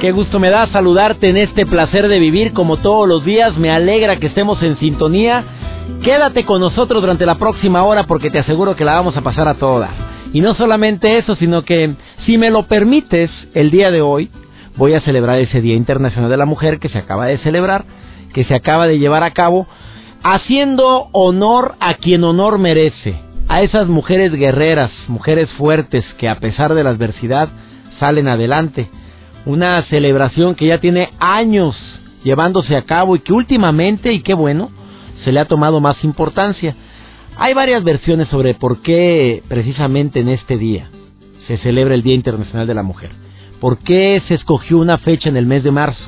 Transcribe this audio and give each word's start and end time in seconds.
Qué 0.00 0.12
gusto 0.12 0.40
me 0.40 0.48
da 0.48 0.66
saludarte 0.68 1.28
en 1.28 1.36
este 1.36 1.66
placer 1.66 2.08
de 2.08 2.18
vivir 2.18 2.54
como 2.54 2.78
todos 2.78 3.06
los 3.06 3.22
días. 3.22 3.58
Me 3.58 3.70
alegra 3.70 4.16
que 4.16 4.28
estemos 4.28 4.62
en 4.62 4.78
sintonía. 4.78 5.44
Quédate 6.02 6.46
con 6.46 6.62
nosotros 6.62 7.02
durante 7.02 7.26
la 7.26 7.34
próxima 7.34 7.84
hora 7.84 8.04
porque 8.04 8.30
te 8.30 8.38
aseguro 8.38 8.74
que 8.76 8.86
la 8.86 8.94
vamos 8.94 9.14
a 9.18 9.20
pasar 9.20 9.46
a 9.46 9.56
todas. 9.56 9.90
Y 10.32 10.40
no 10.40 10.54
solamente 10.54 11.18
eso, 11.18 11.36
sino 11.36 11.66
que 11.66 11.96
si 12.24 12.38
me 12.38 12.48
lo 12.48 12.62
permites, 12.62 13.30
el 13.52 13.70
día 13.70 13.90
de 13.90 14.00
hoy 14.00 14.30
voy 14.78 14.94
a 14.94 15.02
celebrar 15.02 15.38
ese 15.38 15.60
Día 15.60 15.76
Internacional 15.76 16.30
de 16.30 16.38
la 16.38 16.46
Mujer 16.46 16.78
que 16.78 16.88
se 16.88 16.96
acaba 16.96 17.26
de 17.26 17.36
celebrar, 17.36 17.84
que 18.32 18.44
se 18.44 18.54
acaba 18.54 18.86
de 18.86 18.98
llevar 18.98 19.22
a 19.22 19.32
cabo, 19.32 19.66
haciendo 20.22 21.10
honor 21.12 21.74
a 21.78 21.92
quien 21.92 22.24
honor 22.24 22.58
merece, 22.58 23.16
a 23.48 23.60
esas 23.60 23.86
mujeres 23.86 24.32
guerreras, 24.32 24.92
mujeres 25.08 25.50
fuertes 25.58 26.06
que 26.16 26.30
a 26.30 26.38
pesar 26.40 26.74
de 26.74 26.84
la 26.84 26.90
adversidad 26.90 27.50
salen 27.98 28.28
adelante 28.28 28.88
una 29.46 29.82
celebración 29.84 30.54
que 30.54 30.66
ya 30.66 30.78
tiene 30.78 31.10
años 31.18 31.76
llevándose 32.24 32.76
a 32.76 32.82
cabo 32.82 33.16
y 33.16 33.20
que 33.20 33.32
últimamente, 33.32 34.12
y 34.12 34.20
qué 34.20 34.34
bueno, 34.34 34.70
se 35.24 35.32
le 35.32 35.40
ha 35.40 35.46
tomado 35.46 35.80
más 35.80 36.02
importancia. 36.04 36.74
Hay 37.36 37.54
varias 37.54 37.82
versiones 37.84 38.28
sobre 38.28 38.54
por 38.54 38.82
qué 38.82 39.42
precisamente 39.48 40.20
en 40.20 40.28
este 40.28 40.58
día 40.58 40.90
se 41.46 41.58
celebra 41.58 41.94
el 41.94 42.02
Día 42.02 42.14
Internacional 42.14 42.66
de 42.66 42.74
la 42.74 42.82
Mujer. 42.82 43.10
¿Por 43.60 43.78
qué 43.78 44.22
se 44.28 44.34
escogió 44.34 44.78
una 44.78 44.98
fecha 44.98 45.28
en 45.28 45.36
el 45.36 45.46
mes 45.46 45.64
de 45.64 45.70
marzo? 45.70 46.02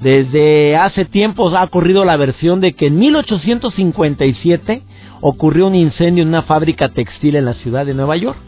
Desde 0.00 0.76
hace 0.76 1.04
tiempos 1.04 1.54
ha 1.54 1.64
ocurrido 1.64 2.04
la 2.04 2.16
versión 2.16 2.60
de 2.60 2.72
que 2.72 2.86
en 2.86 2.98
1857 2.98 4.82
ocurrió 5.20 5.66
un 5.66 5.74
incendio 5.74 6.22
en 6.22 6.28
una 6.28 6.42
fábrica 6.42 6.88
textil 6.90 7.34
en 7.34 7.44
la 7.44 7.54
ciudad 7.54 7.84
de 7.84 7.94
Nueva 7.94 8.16
York 8.16 8.38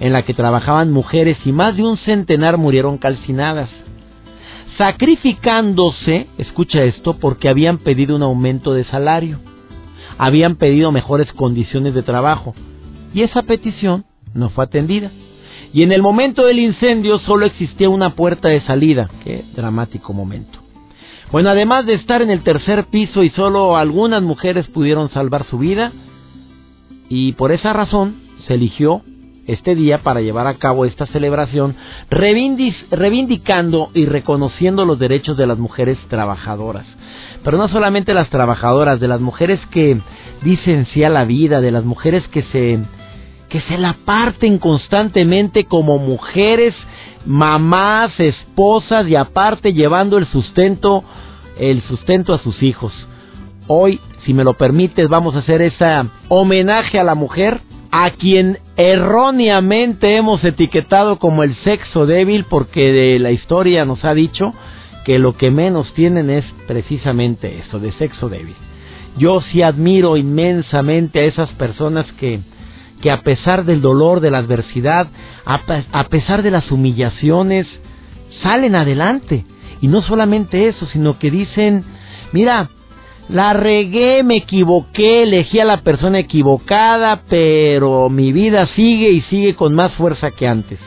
en 0.00 0.12
la 0.12 0.22
que 0.22 0.34
trabajaban 0.34 0.92
mujeres 0.92 1.38
y 1.44 1.52
más 1.52 1.76
de 1.76 1.82
un 1.82 1.96
centenar 1.98 2.56
murieron 2.56 2.98
calcinadas, 2.98 3.70
sacrificándose, 4.76 6.28
escucha 6.38 6.84
esto, 6.84 7.18
porque 7.18 7.48
habían 7.48 7.78
pedido 7.78 8.14
un 8.14 8.22
aumento 8.22 8.74
de 8.74 8.84
salario, 8.84 9.40
habían 10.18 10.56
pedido 10.56 10.92
mejores 10.92 11.32
condiciones 11.32 11.94
de 11.94 12.02
trabajo, 12.02 12.54
y 13.12 13.22
esa 13.22 13.42
petición 13.42 14.04
no 14.34 14.50
fue 14.50 14.64
atendida. 14.64 15.10
Y 15.72 15.82
en 15.82 15.92
el 15.92 16.00
momento 16.00 16.46
del 16.46 16.60
incendio 16.60 17.18
solo 17.18 17.44
existía 17.44 17.90
una 17.90 18.14
puerta 18.14 18.48
de 18.48 18.62
salida. 18.62 19.10
Qué 19.22 19.44
dramático 19.54 20.14
momento. 20.14 20.58
Bueno, 21.30 21.50
además 21.50 21.84
de 21.84 21.94
estar 21.94 22.22
en 22.22 22.30
el 22.30 22.42
tercer 22.42 22.86
piso 22.86 23.22
y 23.22 23.30
solo 23.30 23.76
algunas 23.76 24.22
mujeres 24.22 24.66
pudieron 24.68 25.10
salvar 25.10 25.44
su 25.50 25.58
vida, 25.58 25.92
y 27.10 27.32
por 27.32 27.52
esa 27.52 27.72
razón 27.72 28.16
se 28.46 28.54
eligió 28.54 29.02
este 29.48 29.74
día 29.74 30.02
para 30.02 30.20
llevar 30.20 30.46
a 30.46 30.54
cabo 30.54 30.84
esta 30.84 31.06
celebración, 31.06 31.74
reivindicando 32.10 33.90
y 33.94 34.06
reconociendo 34.06 34.84
los 34.84 35.00
derechos 35.00 35.36
de 35.36 35.48
las 35.48 35.58
mujeres 35.58 35.98
trabajadoras. 36.08 36.86
Pero 37.42 37.58
no 37.58 37.66
solamente 37.68 38.14
las 38.14 38.30
trabajadoras, 38.30 39.00
de 39.00 39.08
las 39.08 39.20
mujeres 39.20 39.58
que 39.70 40.00
dicen 40.42 40.86
sí 40.92 41.02
a 41.02 41.08
la 41.08 41.24
vida, 41.24 41.60
de 41.60 41.72
las 41.72 41.84
mujeres 41.84 42.26
que 42.28 42.42
se 42.44 42.78
que 43.48 43.62
se 43.62 43.78
la 43.78 43.96
parten 44.04 44.58
constantemente 44.58 45.64
como 45.64 45.96
mujeres, 45.96 46.74
mamás, 47.24 48.12
esposas 48.20 49.08
y 49.08 49.16
aparte 49.16 49.72
llevando 49.72 50.18
el 50.18 50.26
sustento 50.26 51.02
el 51.58 51.82
sustento 51.82 52.34
a 52.34 52.38
sus 52.38 52.62
hijos. 52.62 52.92
Hoy, 53.66 54.00
si 54.24 54.32
me 54.32 54.44
lo 54.44 54.54
permites, 54.54 55.08
vamos 55.08 55.34
a 55.34 55.40
hacer 55.40 55.60
ese 55.62 55.86
homenaje 56.28 56.98
a 56.98 57.04
la 57.04 57.14
mujer 57.14 57.60
a 57.90 58.10
quien 58.10 58.58
erróneamente 58.76 60.16
hemos 60.16 60.44
etiquetado 60.44 61.18
como 61.18 61.42
el 61.42 61.54
sexo 61.56 62.06
débil 62.06 62.44
porque 62.48 62.92
de 62.92 63.18
la 63.18 63.30
historia 63.30 63.84
nos 63.84 64.04
ha 64.04 64.14
dicho 64.14 64.52
que 65.04 65.18
lo 65.18 65.36
que 65.36 65.50
menos 65.50 65.92
tienen 65.94 66.28
es 66.28 66.44
precisamente 66.66 67.58
eso, 67.60 67.78
de 67.78 67.92
sexo 67.92 68.28
débil. 68.28 68.56
Yo 69.16 69.40
sí 69.40 69.62
admiro 69.62 70.16
inmensamente 70.16 71.20
a 71.20 71.24
esas 71.24 71.48
personas 71.50 72.06
que, 72.12 72.40
que 73.00 73.10
a 73.10 73.22
pesar 73.22 73.64
del 73.64 73.80
dolor, 73.80 74.20
de 74.20 74.30
la 74.30 74.38
adversidad, 74.38 75.08
a 75.44 76.04
pesar 76.08 76.42
de 76.42 76.50
las 76.50 76.70
humillaciones, 76.70 77.66
salen 78.42 78.76
adelante. 78.76 79.44
Y 79.80 79.88
no 79.88 80.02
solamente 80.02 80.68
eso, 80.68 80.86
sino 80.86 81.18
que 81.18 81.30
dicen, 81.30 81.84
mira, 82.32 82.68
la 83.28 83.52
regué, 83.52 84.22
me 84.22 84.36
equivoqué, 84.36 85.24
elegí 85.24 85.60
a 85.60 85.64
la 85.64 85.82
persona 85.82 86.18
equivocada, 86.18 87.22
pero 87.28 88.08
mi 88.08 88.32
vida 88.32 88.66
sigue 88.68 89.10
y 89.10 89.20
sigue 89.22 89.54
con 89.54 89.74
más 89.74 89.92
fuerza 89.94 90.30
que 90.30 90.48
antes. 90.48 90.78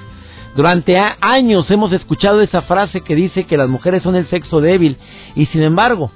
Durante 0.56 0.98
años 1.22 1.70
hemos 1.70 1.94
escuchado 1.94 2.42
esa 2.42 2.64
frase 2.64 3.02
que 3.02 3.16
dice 3.16 3.46
que 3.46 3.58
las 3.58 3.70
mujeres 3.70 4.04
son 4.04 4.16
el 4.16 4.28
sexo 4.28 4.60
débil 4.60 4.98
y 5.36 5.46
sin 5.48 5.62
embargo, 5.62 6.12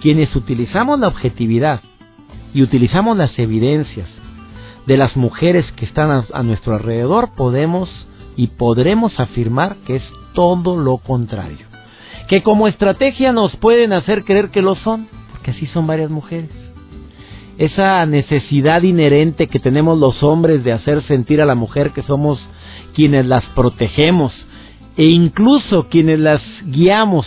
quienes 0.00 0.34
utilizamos 0.36 1.00
la 1.00 1.08
objetividad 1.08 1.80
y 2.52 2.62
utilizamos 2.62 3.16
las 3.16 3.36
evidencias 3.38 4.08
de 4.86 4.96
las 4.98 5.16
mujeres 5.16 5.64
que 5.72 5.86
están 5.86 6.10
a, 6.10 6.24
a 6.34 6.42
nuestro 6.42 6.74
alrededor, 6.74 7.30
podemos 7.34 7.88
y 8.36 8.48
podremos 8.48 9.18
afirmar 9.18 9.76
que 9.86 9.96
es 9.96 10.04
todo 10.34 10.76
lo 10.76 10.98
contrario. 10.98 11.66
Que 12.28 12.42
como 12.42 12.68
estrategia 12.68 13.32
nos 13.32 13.56
pueden 13.56 13.94
hacer 13.94 14.24
creer 14.24 14.50
que 14.50 14.62
lo 14.62 14.74
son 14.76 15.08
que 15.44 15.52
así 15.52 15.66
son 15.66 15.86
varias 15.86 16.10
mujeres. 16.10 16.50
Esa 17.58 18.04
necesidad 18.06 18.82
inherente 18.82 19.46
que 19.46 19.60
tenemos 19.60 19.96
los 19.98 20.24
hombres 20.24 20.64
de 20.64 20.72
hacer 20.72 21.02
sentir 21.04 21.40
a 21.40 21.46
la 21.46 21.54
mujer 21.54 21.92
que 21.92 22.02
somos 22.02 22.40
quienes 22.94 23.26
las 23.26 23.44
protegemos 23.54 24.32
e 24.96 25.04
incluso 25.04 25.88
quienes 25.88 26.18
las 26.18 26.42
guiamos, 26.64 27.26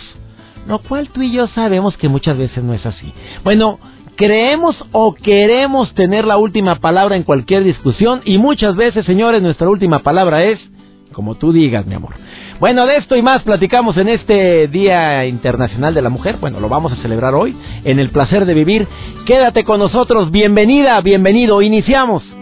lo 0.66 0.80
cual 0.80 1.08
tú 1.08 1.22
y 1.22 1.32
yo 1.32 1.46
sabemos 1.48 1.96
que 1.96 2.08
muchas 2.08 2.36
veces 2.36 2.62
no 2.62 2.74
es 2.74 2.84
así. 2.84 3.12
Bueno, 3.44 3.78
creemos 4.16 4.76
o 4.92 5.14
queremos 5.14 5.94
tener 5.94 6.26
la 6.26 6.36
última 6.36 6.80
palabra 6.80 7.16
en 7.16 7.22
cualquier 7.22 7.64
discusión 7.64 8.20
y 8.24 8.36
muchas 8.36 8.74
veces, 8.76 9.06
señores, 9.06 9.40
nuestra 9.40 9.68
última 9.68 10.00
palabra 10.00 10.44
es 10.44 10.58
como 11.18 11.34
tú 11.34 11.52
digas, 11.52 11.84
mi 11.84 11.96
amor. 11.96 12.12
Bueno, 12.60 12.86
de 12.86 12.98
esto 12.98 13.16
y 13.16 13.22
más 13.22 13.42
platicamos 13.42 13.96
en 13.96 14.08
este 14.08 14.68
Día 14.68 15.26
Internacional 15.26 15.92
de 15.92 16.00
la 16.00 16.10
Mujer. 16.10 16.36
Bueno, 16.40 16.60
lo 16.60 16.68
vamos 16.68 16.92
a 16.92 16.96
celebrar 17.02 17.34
hoy 17.34 17.56
en 17.82 17.98
el 17.98 18.10
placer 18.10 18.46
de 18.46 18.54
vivir. 18.54 18.86
Quédate 19.26 19.64
con 19.64 19.80
nosotros. 19.80 20.30
Bienvenida, 20.30 21.00
bienvenido. 21.00 21.60
Iniciamos. 21.60 22.22
Por 22.22 22.38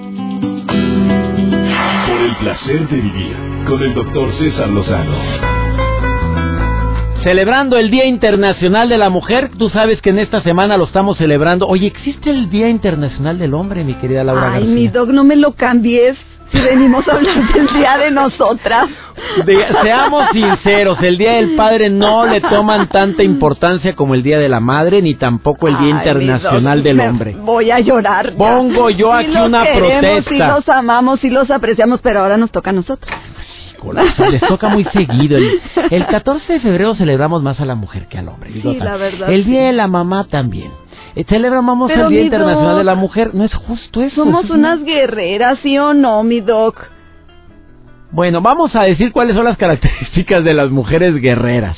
el 2.20 2.36
placer 2.38 2.86
de 2.86 2.96
vivir 2.96 3.34
con 3.66 3.82
el 3.82 3.94
doctor 3.94 4.28
César 4.38 4.68
Lozano. 4.68 5.16
Celebrando 7.22 7.78
el 7.78 7.90
Día 7.90 8.04
Internacional 8.04 8.90
de 8.90 8.98
la 8.98 9.08
Mujer, 9.08 9.52
tú 9.56 9.70
sabes 9.70 10.02
que 10.02 10.10
en 10.10 10.18
esta 10.18 10.42
semana 10.42 10.76
lo 10.76 10.84
estamos 10.84 11.16
celebrando. 11.16 11.66
Oye, 11.66 11.86
¿existe 11.86 12.28
el 12.28 12.50
Día 12.50 12.68
Internacional 12.68 13.38
del 13.38 13.54
Hombre, 13.54 13.84
mi 13.84 13.94
querida 13.94 14.22
Laura 14.22 14.48
Ay, 14.48 14.52
García? 14.60 14.74
mi 14.74 14.88
doc, 14.88 15.08
no 15.08 15.24
me 15.24 15.36
lo 15.36 15.52
cambies 15.52 16.18
si 16.52 16.60
venimos 16.60 17.06
a 17.08 17.12
hablar 17.12 17.52
del 17.52 17.66
día 17.74 17.98
de 17.98 18.10
nosotras. 18.10 18.88
seamos 19.82 20.24
sinceros, 20.32 21.02
el 21.02 21.18
Día 21.18 21.32
del 21.34 21.56
Padre 21.56 21.90
no 21.90 22.26
le 22.32 22.40
toman 22.40 22.88
tanta 22.88 23.22
importancia 23.22 23.94
como 23.94 24.14
el 24.14 24.22
Día 24.22 24.38
de 24.38 24.48
la 24.48 24.60
Madre, 24.60 25.02
ni 25.02 25.14
tampoco 25.14 25.68
el 25.68 25.76
Día 25.78 25.86
Ay, 25.86 26.08
Internacional 26.08 26.82
del 26.82 27.00
Hombre. 27.00 27.36
Voy 27.40 27.70
a 27.70 27.80
llorar. 27.80 28.32
ya. 28.32 28.36
Pongo 28.36 28.90
yo 28.90 29.12
Sí 29.18 29.24
aquí 29.24 29.32
los 29.34 29.46
una 29.46 29.62
queremos, 29.64 29.90
protesta. 29.90 30.30
Sí 30.30 30.38
los 30.38 30.68
amamos, 30.68 31.20
sí 31.20 31.30
los 31.30 31.50
apreciamos, 31.50 32.00
pero 32.00 32.20
ahora 32.20 32.36
nos 32.36 32.50
toca 32.50 32.70
a 32.70 32.74
nosotros. 32.74 33.10
Corazón, 33.78 34.32
les 34.32 34.40
toca 34.40 34.68
muy 34.68 34.84
seguido. 34.84 35.36
El, 35.36 35.60
el 35.90 36.06
14 36.06 36.54
de 36.54 36.60
febrero 36.60 36.94
celebramos 36.94 37.42
más 37.42 37.60
a 37.60 37.64
la 37.64 37.74
mujer 37.74 38.06
que 38.08 38.18
al 38.18 38.28
hombre. 38.28 38.50
Sí, 38.52 38.62
la 38.62 38.96
verdad, 38.96 39.30
El. 39.30 39.44
Día 39.44 39.66
de 39.66 39.72
la 39.72 39.86
Mamá 39.86 40.24
también. 40.24 40.70
Celebramos 41.24 41.88
Pero, 41.88 42.04
el 42.04 42.10
Día 42.10 42.22
Internacional 42.22 42.72
doc, 42.72 42.78
de 42.78 42.84
la 42.84 42.94
Mujer. 42.94 43.34
No 43.34 43.44
es 43.44 43.54
justo 43.54 44.02
eso. 44.02 44.24
Somos 44.24 44.50
unas 44.50 44.84
guerreras, 44.84 45.58
¿sí 45.62 45.78
o 45.78 45.94
no, 45.94 46.22
mi 46.22 46.40
doc? 46.40 46.76
Bueno, 48.10 48.40
vamos 48.40 48.74
a 48.76 48.82
decir 48.82 49.12
cuáles 49.12 49.34
son 49.34 49.44
las 49.44 49.56
características 49.56 50.44
de 50.44 50.54
las 50.54 50.70
mujeres 50.70 51.14
guerreras. 51.20 51.76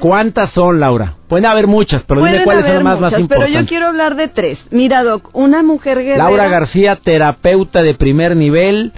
¿Cuántas 0.00 0.52
son, 0.52 0.80
Laura? 0.80 1.14
Pueden 1.28 1.46
haber 1.46 1.66
muchas, 1.66 2.02
pero 2.02 2.24
dime 2.24 2.44
cuáles 2.44 2.64
son 2.66 2.74
las 2.74 2.84
más, 2.84 3.00
más 3.00 3.12
muchas, 3.12 3.28
pero 3.28 3.40
importantes. 3.40 3.60
yo 3.60 3.68
quiero 3.68 3.86
hablar 3.86 4.16
de 4.16 4.28
tres. 4.28 4.58
Mira, 4.70 5.02
doc, 5.02 5.30
una 5.32 5.62
mujer 5.62 5.98
guerrera... 5.98 6.24
Laura 6.24 6.48
García, 6.48 6.96
terapeuta 6.96 7.82
de 7.82 7.94
primer 7.94 8.36
nivel, 8.36 8.92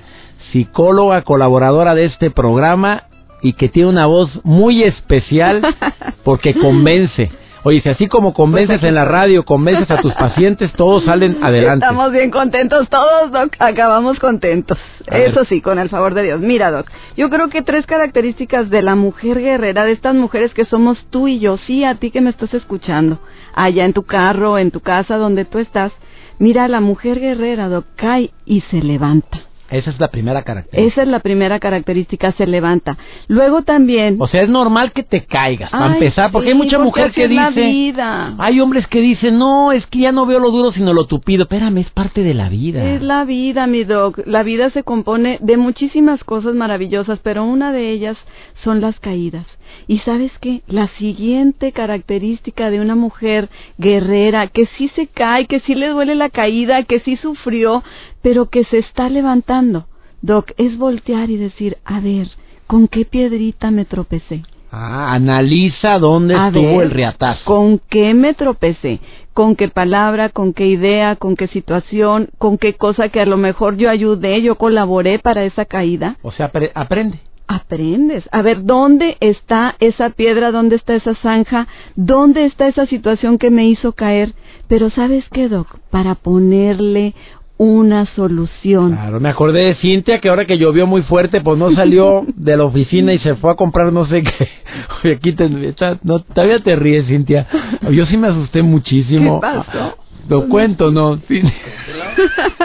psicóloga 0.52 1.22
colaboradora 1.22 1.94
de 1.94 2.06
este 2.06 2.30
programa 2.30 3.04
y 3.42 3.52
que 3.52 3.68
tiene 3.68 3.90
una 3.90 4.06
voz 4.06 4.30
muy 4.44 4.82
especial 4.82 5.62
porque 6.24 6.54
convence. 6.54 7.30
Oye, 7.66 7.80
si 7.80 7.88
así 7.88 8.08
como 8.08 8.34
convences 8.34 8.82
en 8.82 8.94
la 8.94 9.06
radio, 9.06 9.42
convences 9.42 9.90
a 9.90 10.02
tus 10.02 10.12
pacientes, 10.12 10.70
todos 10.74 11.02
salen 11.04 11.38
adelante. 11.42 11.86
Estamos 11.86 12.12
bien 12.12 12.30
contentos 12.30 12.88
todos, 12.90 13.32
Doc. 13.32 13.56
Acabamos 13.58 14.18
contentos. 14.18 14.78
Eso 15.06 15.46
sí, 15.46 15.62
con 15.62 15.78
el 15.78 15.88
favor 15.88 16.12
de 16.12 16.24
Dios. 16.24 16.40
Mira, 16.40 16.70
Doc, 16.70 16.90
yo 17.16 17.30
creo 17.30 17.48
que 17.48 17.62
tres 17.62 17.86
características 17.86 18.68
de 18.68 18.82
la 18.82 18.94
mujer 18.94 19.40
guerrera, 19.40 19.84
de 19.84 19.92
estas 19.92 20.14
mujeres 20.14 20.52
que 20.52 20.66
somos 20.66 20.98
tú 21.08 21.26
y 21.26 21.38
yo, 21.38 21.56
sí, 21.56 21.84
a 21.84 21.94
ti 21.94 22.10
que 22.10 22.20
me 22.20 22.28
estás 22.28 22.52
escuchando, 22.52 23.18
allá 23.54 23.86
en 23.86 23.94
tu 23.94 24.02
carro, 24.02 24.58
en 24.58 24.70
tu 24.70 24.80
casa, 24.80 25.16
donde 25.16 25.46
tú 25.46 25.58
estás. 25.58 25.90
Mira, 26.38 26.68
la 26.68 26.80
mujer 26.80 27.18
guerrera, 27.18 27.70
Doc, 27.70 27.86
cae 27.96 28.30
y 28.44 28.60
se 28.70 28.82
levanta. 28.82 29.38
Esa 29.74 29.90
es 29.90 29.98
la 29.98 30.08
primera 30.08 30.42
característica. 30.42 30.92
Esa 30.92 31.02
es 31.02 31.08
la 31.08 31.18
primera 31.18 31.58
característica, 31.58 32.32
se 32.32 32.46
levanta. 32.46 32.96
Luego 33.28 33.62
también... 33.62 34.16
O 34.20 34.28
sea, 34.28 34.42
es 34.42 34.48
normal 34.48 34.92
que 34.92 35.02
te 35.02 35.24
caigas, 35.24 35.70
para 35.70 35.86
Ay, 35.86 35.92
empezar, 35.94 36.30
porque 36.30 36.48
sí, 36.48 36.52
hay 36.52 36.58
mucha 36.58 36.78
mujer 36.78 37.06
así 37.06 37.14
que 37.14 37.24
es 37.24 37.30
la 37.32 37.48
dice... 37.48 37.60
vida. 37.60 38.34
Hay 38.38 38.60
hombres 38.60 38.86
que 38.86 39.00
dicen, 39.00 39.38
no, 39.38 39.72
es 39.72 39.84
que 39.86 40.00
ya 40.00 40.12
no 40.12 40.26
veo 40.26 40.38
lo 40.38 40.50
duro, 40.50 40.72
sino 40.72 40.92
lo 40.92 41.06
tupido. 41.06 41.42
Espérame, 41.44 41.78
es 41.78 41.90
parte 41.90 42.22
de 42.22 42.34
la 42.34 42.48
vida. 42.48 42.84
Es 42.84 43.02
la 43.02 43.24
vida, 43.24 43.66
mi 43.66 43.84
doc. 43.84 44.20
La 44.26 44.42
vida 44.42 44.70
se 44.70 44.84
compone 44.84 45.38
de 45.40 45.56
muchísimas 45.56 46.22
cosas 46.24 46.54
maravillosas, 46.54 47.18
pero 47.22 47.44
una 47.44 47.72
de 47.72 47.90
ellas 47.90 48.16
son 48.62 48.80
las 48.80 48.98
caídas. 49.00 49.46
Y 49.86 49.98
sabes 50.00 50.32
qué? 50.40 50.62
La 50.66 50.88
siguiente 50.98 51.72
característica 51.72 52.70
de 52.70 52.80
una 52.80 52.94
mujer 52.94 53.48
guerrera, 53.78 54.46
que 54.48 54.66
sí 54.76 54.88
se 54.96 55.06
cae, 55.06 55.46
que 55.46 55.60
sí 55.60 55.74
le 55.74 55.88
duele 55.88 56.14
la 56.14 56.30
caída, 56.30 56.82
que 56.84 57.00
sí 57.00 57.16
sufrió, 57.16 57.82
pero 58.22 58.46
que 58.46 58.64
se 58.64 58.78
está 58.78 59.08
levantando, 59.08 59.86
doc, 60.22 60.50
es 60.56 60.76
voltear 60.78 61.30
y 61.30 61.36
decir, 61.36 61.76
a 61.84 62.00
ver, 62.00 62.28
¿con 62.66 62.88
qué 62.88 63.04
piedrita 63.04 63.70
me 63.70 63.84
tropecé? 63.84 64.42
Ah, 64.76 65.12
analiza 65.14 65.98
dónde 66.00 66.34
A 66.34 66.48
estuvo 66.48 66.78
ver, 66.78 66.86
el 66.86 66.90
riatazo. 66.90 67.44
¿Con 67.44 67.78
qué 67.88 68.12
me 68.12 68.34
tropecé? 68.34 68.98
¿Con 69.32 69.54
qué 69.54 69.68
palabra? 69.68 70.30
¿Con 70.30 70.52
qué 70.52 70.66
idea? 70.66 71.14
¿Con 71.14 71.36
qué 71.36 71.46
situación? 71.48 72.28
¿Con 72.38 72.58
qué 72.58 72.74
cosa 72.74 73.08
que 73.08 73.20
a 73.20 73.26
lo 73.26 73.36
mejor 73.36 73.76
yo 73.76 73.88
ayudé, 73.88 74.42
yo 74.42 74.56
colaboré 74.56 75.20
para 75.20 75.44
esa 75.44 75.64
caída? 75.64 76.16
O 76.22 76.32
sea, 76.32 76.50
apre- 76.52 76.72
aprende. 76.74 77.20
Aprendes. 77.46 78.28
A 78.32 78.42
ver, 78.42 78.64
¿dónde 78.64 79.16
está 79.20 79.76
esa 79.80 80.10
piedra? 80.10 80.50
¿Dónde 80.50 80.76
está 80.76 80.94
esa 80.94 81.14
zanja? 81.16 81.66
¿Dónde 81.94 82.46
está 82.46 82.68
esa 82.68 82.86
situación 82.86 83.38
que 83.38 83.50
me 83.50 83.66
hizo 83.66 83.92
caer? 83.92 84.32
Pero 84.68 84.88
¿sabes 84.90 85.24
qué, 85.32 85.48
Doc? 85.48 85.68
Para 85.90 86.14
ponerle 86.14 87.14
una 87.56 88.06
solución. 88.16 88.92
Claro, 88.92 89.20
me 89.20 89.28
acordé 89.28 89.66
de 89.66 89.74
Cintia 89.76 90.20
que 90.20 90.28
ahora 90.28 90.44
que 90.46 90.58
llovió 90.58 90.86
muy 90.86 91.02
fuerte, 91.02 91.40
pues 91.40 91.56
no 91.58 91.70
salió 91.72 92.22
de 92.34 92.56
la 92.56 92.64
oficina 92.64 93.12
y 93.12 93.18
se 93.20 93.36
fue 93.36 93.52
a 93.52 93.54
comprar 93.54 93.92
no 93.92 94.06
sé 94.06 94.22
qué. 94.22 94.48
Oye, 95.04 95.14
aquí 95.14 95.32
te, 95.34 95.44
está- 95.68 95.98
no, 96.02 96.20
todavía 96.20 96.58
te 96.60 96.74
ríes, 96.76 97.06
Cintia. 97.06 97.46
Yo 97.92 98.06
sí 98.06 98.16
me 98.16 98.28
asusté 98.28 98.62
muchísimo. 98.62 99.40
¿Qué 99.40 99.46
pasó? 99.46 99.98
Lo 100.28 100.48
cuento, 100.48 100.90
¿no? 100.90 101.18
Cin- 101.18 101.52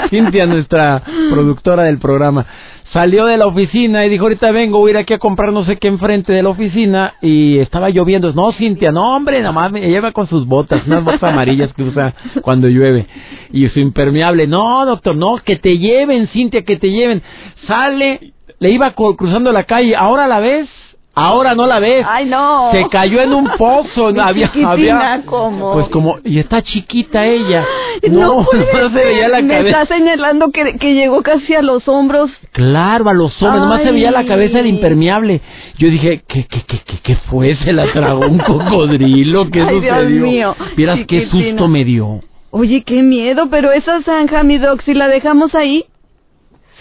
Cintia, 0.09 0.45
nuestra 0.45 1.03
productora 1.31 1.83
del 1.83 1.99
programa, 1.99 2.45
salió 2.93 3.25
de 3.25 3.37
la 3.37 3.45
oficina 3.45 4.05
y 4.05 4.09
dijo, 4.09 4.23
ahorita 4.23 4.51
vengo, 4.51 4.79
voy 4.79 4.89
a 4.89 4.91
ir 4.91 4.97
aquí 4.97 5.13
a 5.13 5.19
comprar 5.19 5.53
no 5.53 5.63
sé 5.63 5.77
qué 5.77 5.87
enfrente 5.87 6.33
de 6.33 6.43
la 6.43 6.49
oficina 6.49 7.13
y 7.21 7.59
estaba 7.59 7.89
lloviendo. 7.89 8.33
No, 8.33 8.51
Cintia, 8.53 8.91
no, 8.91 9.15
hombre, 9.15 9.39
nada 9.39 9.51
más 9.51 9.71
me 9.71 9.81
lleva 9.81 10.11
con 10.11 10.27
sus 10.27 10.47
botas, 10.47 10.85
unas 10.87 11.03
botas 11.03 11.23
amarillas 11.23 11.73
que 11.73 11.83
usa 11.83 12.13
cuando 12.41 12.67
llueve 12.67 13.07
y 13.51 13.67
su 13.69 13.79
impermeable. 13.79 14.47
No, 14.47 14.85
doctor, 14.85 15.15
no, 15.15 15.37
que 15.37 15.57
te 15.57 15.77
lleven, 15.77 16.27
Cintia, 16.29 16.63
que 16.63 16.77
te 16.77 16.89
lleven. 16.89 17.21
Sale, 17.67 18.33
le 18.59 18.69
iba 18.71 18.93
cruzando 18.93 19.51
la 19.51 19.63
calle, 19.63 19.95
ahora 19.95 20.27
la 20.27 20.39
ves. 20.39 20.69
Ahora 21.15 21.53
no 21.53 21.65
la 21.65 21.79
ves. 21.79 22.05
Ay, 22.07 22.25
no. 22.25 22.71
Se 22.71 22.87
cayó 22.89 23.19
en 23.21 23.33
un 23.33 23.45
pozo. 23.57 24.07
Había, 24.21 24.51
había, 24.65 25.21
¿cómo? 25.25 25.73
Pues 25.73 25.87
como, 25.89 26.19
y 26.23 26.39
está 26.39 26.61
chiquita 26.61 27.25
ella. 27.25 27.65
No, 28.09 28.45
puede 28.45 28.65
no 28.81 28.89
se 28.91 28.95
veía 28.95 29.27
la. 29.27 29.41
Me 29.41 29.55
cabeza. 29.55 29.81
está 29.81 29.95
señalando 29.97 30.51
que, 30.51 30.77
que 30.77 30.93
llegó 30.93 31.21
casi 31.21 31.53
a 31.53 31.61
los 31.61 31.85
hombros. 31.89 32.31
Claro, 32.53 33.09
a 33.09 33.13
los 33.13 33.41
hombres, 33.43 33.61
nomás 33.61 33.81
se 33.81 33.91
veía 33.91 34.09
la 34.11 34.19
Ay. 34.19 34.25
cabeza 34.27 34.57
del 34.59 34.67
impermeable. 34.67 35.41
Yo 35.77 35.89
dije, 35.89 36.21
¿qué, 36.25 36.45
qué, 36.45 36.63
qué, 36.65 36.79
qué, 36.85 36.99
qué 37.03 37.15
fue? 37.29 37.55
¿Se 37.57 37.73
la 37.73 37.87
tragó 37.87 38.21
un 38.25 38.37
cocodrilo? 38.37 39.49
¿Qué 39.51 39.61
Ay, 39.67 39.81
Dios 39.81 39.97
sucedió? 39.97 40.21
mío, 40.21 40.55
Vieras 40.77 40.99
qué 41.09 41.27
susto 41.27 41.67
me 41.67 41.83
dio. 41.83 42.21
Oye, 42.51 42.83
qué 42.83 43.01
miedo, 43.03 43.47
pero 43.51 43.73
esa 43.73 44.01
zanja, 44.03 44.43
mi 44.43 44.57
doc, 44.57 44.81
si 44.83 44.93
la 44.93 45.09
dejamos 45.09 45.53
ahí, 45.53 45.83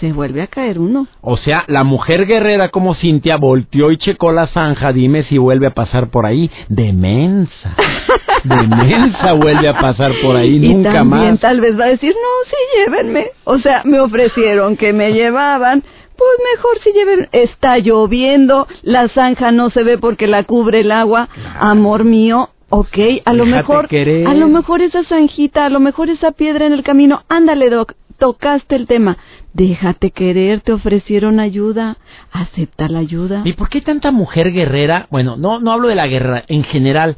se 0.01 0.13
vuelve 0.13 0.43
a 0.43 0.47
caer 0.47 0.79
uno. 0.79 1.07
O 1.21 1.37
sea, 1.37 1.65
la 1.67 1.85
mujer 1.85 2.27
guerrera 2.27 2.71
como 2.71 2.95
Cintia 2.95 3.37
volteó 3.37 3.91
y 3.91 3.99
checó 3.99 4.33
la 4.33 4.47
zanja, 4.49 4.93
dime 4.93 5.25
si 5.25 5.39
vuelve 5.39 5.67
a 5.67 5.75
pasar 5.75 6.11
por 6.11 6.27
ahí. 6.27 6.51
Demensa. 6.69 7.75
Demensa 8.45 9.33
vuelve 9.35 9.69
a 9.69 9.79
pasar 9.79 10.13
por 10.23 10.37
ahí, 10.37 10.57
y 10.57 10.75
nunca 10.75 10.93
también 10.93 11.33
más. 11.33 11.41
tal 11.41 11.61
vez 11.61 11.79
va 11.79 11.85
a 11.85 11.89
decir, 11.89 12.15
no, 12.15 12.51
sí, 12.51 12.57
llévenme. 12.79 13.31
O 13.45 13.59
sea, 13.59 13.83
me 13.85 14.01
ofrecieron 14.01 14.77
que 14.77 14.93
me 14.93 15.13
llevaban. 15.13 15.83
Pues 15.83 16.31
mejor 16.57 16.79
si 16.83 16.93
lleven, 16.93 17.29
está 17.31 17.79
lloviendo, 17.79 18.67
la 18.83 19.09
zanja 19.09 19.53
no 19.53 19.71
se 19.71 19.85
ve 19.85 19.99
porque 19.99 20.27
la 20.27 20.43
cubre 20.43 20.81
el 20.81 20.91
agua. 20.91 21.29
Amor 21.61 22.03
mío, 22.03 22.49
ok, 22.71 22.99
a 23.25 23.33
lo 23.33 23.47
mejor, 23.47 23.87
querer. 23.87 24.27
a 24.27 24.35
lo 24.35 24.49
mejor 24.49 24.83
esa 24.83 25.05
zanjita, 25.05 25.67
a 25.67 25.71
lo 25.71 25.79
mejor 25.79 26.11
esa 26.11 26.33
piedra 26.33 26.67
en 26.67 26.73
el 26.73 26.83
camino, 26.83 27.23
ándale, 27.29 27.71
doc, 27.71 27.95
tocaste 28.19 28.77
el 28.77 28.87
tema. 28.87 29.17
Déjate 29.53 30.11
querer, 30.11 30.61
te 30.61 30.73
ofrecieron 30.73 31.41
ayuda, 31.41 31.97
acepta 32.33 32.89
la 32.89 32.99
ayuda. 32.99 33.43
¿Y 33.45 33.55
por 33.55 33.69
qué 33.69 33.81
tanta 33.81 34.11
mujer 34.11 34.53
guerrera? 34.53 35.07
Bueno, 35.11 35.37
no, 35.37 35.61
no 35.61 35.73
hablo 35.73 35.89
de 35.89 35.95
la 35.95 36.07
guerra, 36.07 36.45
en 36.49 36.65
general, 36.65 37.17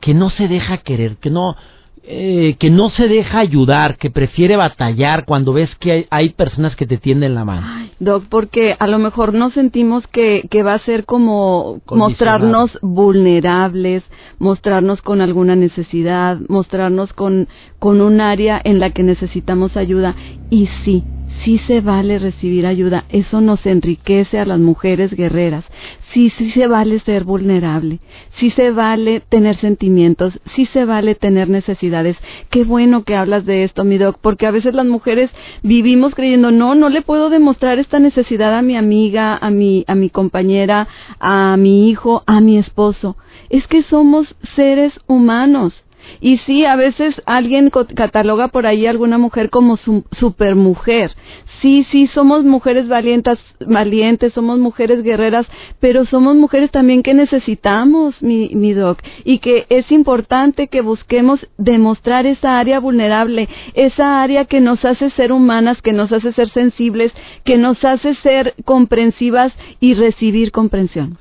que 0.00 0.14
no 0.14 0.30
se 0.30 0.48
deja 0.48 0.78
querer, 0.78 1.16
que 1.16 1.30
no, 1.30 1.56
eh, 2.06 2.56
que 2.58 2.68
no 2.68 2.90
se 2.90 3.08
deja 3.08 3.38
ayudar, 3.38 3.96
que 3.96 4.10
prefiere 4.10 4.56
batallar 4.56 5.24
cuando 5.24 5.54
ves 5.54 5.74
que 5.76 5.90
hay, 5.90 6.06
hay 6.10 6.28
personas 6.30 6.76
que 6.76 6.86
te 6.86 6.98
tienden 6.98 7.34
la 7.34 7.46
mano. 7.46 7.66
Ay, 7.66 7.92
Doc, 7.98 8.24
porque 8.28 8.76
a 8.78 8.86
lo 8.86 8.98
mejor 8.98 9.32
no 9.32 9.50
sentimos 9.52 10.06
que, 10.08 10.46
que 10.50 10.62
va 10.62 10.74
a 10.74 10.78
ser 10.80 11.06
como 11.06 11.80
mostrarnos 11.90 12.78
vulnerables, 12.82 14.02
mostrarnos 14.38 15.00
con 15.00 15.22
alguna 15.22 15.56
necesidad, 15.56 16.38
mostrarnos 16.48 17.10
con, 17.14 17.48
con 17.78 18.02
un 18.02 18.20
área 18.20 18.60
en 18.62 18.80
la 18.80 18.90
que 18.90 19.02
necesitamos 19.02 19.74
ayuda. 19.74 20.14
Y 20.50 20.68
sí, 20.84 21.04
sí 21.44 21.58
se 21.66 21.80
vale 21.80 22.18
recibir 22.18 22.66
ayuda. 22.66 23.04
Eso 23.08 23.40
nos 23.40 23.64
enriquece 23.66 24.38
a 24.38 24.44
las 24.44 24.58
mujeres 24.58 25.12
guerreras. 25.14 25.64
Sí, 26.12 26.30
sí 26.38 26.50
se 26.52 26.66
vale 26.66 27.00
ser 27.00 27.24
vulnerable. 27.24 27.98
Sí 28.38 28.50
se 28.50 28.70
vale 28.70 29.20
tener 29.20 29.58
sentimientos. 29.60 30.38
Sí 30.54 30.66
se 30.72 30.84
vale 30.84 31.14
tener 31.14 31.48
necesidades. 31.48 32.16
Qué 32.50 32.64
bueno 32.64 33.04
que 33.04 33.16
hablas 33.16 33.44
de 33.44 33.64
esto, 33.64 33.84
mi 33.84 33.98
doc, 33.98 34.18
porque 34.20 34.46
a 34.46 34.50
veces 34.50 34.74
las 34.74 34.86
mujeres 34.86 35.30
vivimos 35.62 36.14
creyendo, 36.14 36.50
no, 36.50 36.74
no 36.74 36.88
le 36.88 37.02
puedo 37.02 37.30
demostrar 37.30 37.78
esta 37.78 37.98
necesidad 37.98 38.56
a 38.56 38.62
mi 38.62 38.76
amiga, 38.76 39.36
a 39.36 39.50
mi, 39.50 39.84
a 39.86 39.94
mi 39.94 40.10
compañera, 40.10 40.88
a 41.18 41.56
mi 41.56 41.88
hijo, 41.90 42.22
a 42.26 42.40
mi 42.40 42.58
esposo. 42.58 43.16
Es 43.50 43.66
que 43.66 43.82
somos 43.84 44.34
seres 44.56 44.92
humanos. 45.06 45.83
Y 46.20 46.38
sí, 46.38 46.64
a 46.64 46.76
veces 46.76 47.14
alguien 47.26 47.70
cataloga 47.94 48.48
por 48.48 48.66
ahí 48.66 48.86
a 48.86 48.90
alguna 48.90 49.18
mujer 49.18 49.50
como 49.50 49.76
su, 49.78 50.04
supermujer. 50.18 51.12
Sí, 51.60 51.86
sí, 51.90 52.08
somos 52.08 52.44
mujeres 52.44 52.88
valientes, 52.88 53.38
valientes, 53.66 54.32
somos 54.32 54.58
mujeres 54.58 55.02
guerreras, 55.02 55.46
pero 55.80 56.04
somos 56.06 56.36
mujeres 56.36 56.70
también 56.70 57.02
que 57.02 57.14
necesitamos, 57.14 58.20
mi, 58.22 58.50
mi 58.54 58.72
doc, 58.72 59.00
y 59.24 59.38
que 59.38 59.66
es 59.70 59.90
importante 59.90 60.68
que 60.68 60.82
busquemos 60.82 61.46
demostrar 61.58 62.26
esa 62.26 62.58
área 62.58 62.80
vulnerable, 62.80 63.48
esa 63.74 64.22
área 64.22 64.44
que 64.44 64.60
nos 64.60 64.84
hace 64.84 65.10
ser 65.10 65.32
humanas, 65.32 65.80
que 65.82 65.92
nos 65.92 66.12
hace 66.12 66.32
ser 66.32 66.50
sensibles, 66.50 67.12
que 67.44 67.56
nos 67.56 67.82
hace 67.84 68.14
ser 68.16 68.54
comprensivas 68.64 69.52
y 69.80 69.94
recibir 69.94 70.52
comprensión. 70.52 71.18